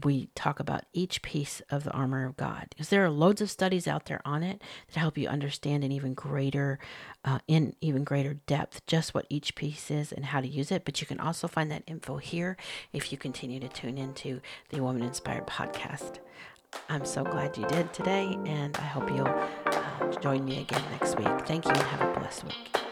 we 0.03 0.29
talk 0.35 0.59
about 0.59 0.85
each 0.93 1.21
piece 1.21 1.61
of 1.69 1.83
the 1.83 1.91
armor 1.91 2.25
of 2.25 2.37
God. 2.37 2.67
Because 2.69 2.89
there 2.89 3.03
are 3.03 3.09
loads 3.09 3.41
of 3.41 3.49
studies 3.49 3.87
out 3.87 4.05
there 4.05 4.21
on 4.25 4.43
it 4.43 4.61
that 4.87 4.99
help 4.99 5.17
you 5.17 5.27
understand 5.27 5.83
in 5.83 5.91
even 5.91 6.13
greater 6.13 6.79
uh, 7.23 7.39
in 7.47 7.75
even 7.81 8.03
greater 8.03 8.33
depth 8.33 8.85
just 8.87 9.13
what 9.13 9.25
each 9.29 9.55
piece 9.55 9.91
is 9.91 10.11
and 10.11 10.25
how 10.25 10.41
to 10.41 10.47
use 10.47 10.71
it? 10.71 10.85
But 10.85 11.01
you 11.01 11.07
can 11.07 11.19
also 11.19 11.47
find 11.47 11.69
that 11.71 11.83
info 11.87 12.17
here 12.17 12.57
if 12.93 13.11
you 13.11 13.17
continue 13.17 13.59
to 13.59 13.67
tune 13.67 13.97
into 13.97 14.41
the 14.69 14.81
woman 14.81 15.03
inspired 15.03 15.47
podcast. 15.47 16.19
I'm 16.89 17.05
so 17.05 17.23
glad 17.23 17.57
you 17.57 17.67
did 17.67 17.91
today 17.91 18.37
and 18.45 18.77
i 18.77 18.85
hope 18.85 19.09
you'll 19.09 19.27
uh, 19.27 20.19
join 20.21 20.45
me 20.45 20.61
again 20.61 20.83
next 20.91 21.17
week. 21.17 21.27
Thank 21.45 21.65
you 21.65 21.71
and 21.71 21.81
have 21.81 22.01
a 22.01 22.19
blessed 22.19 22.45
week 22.45 22.90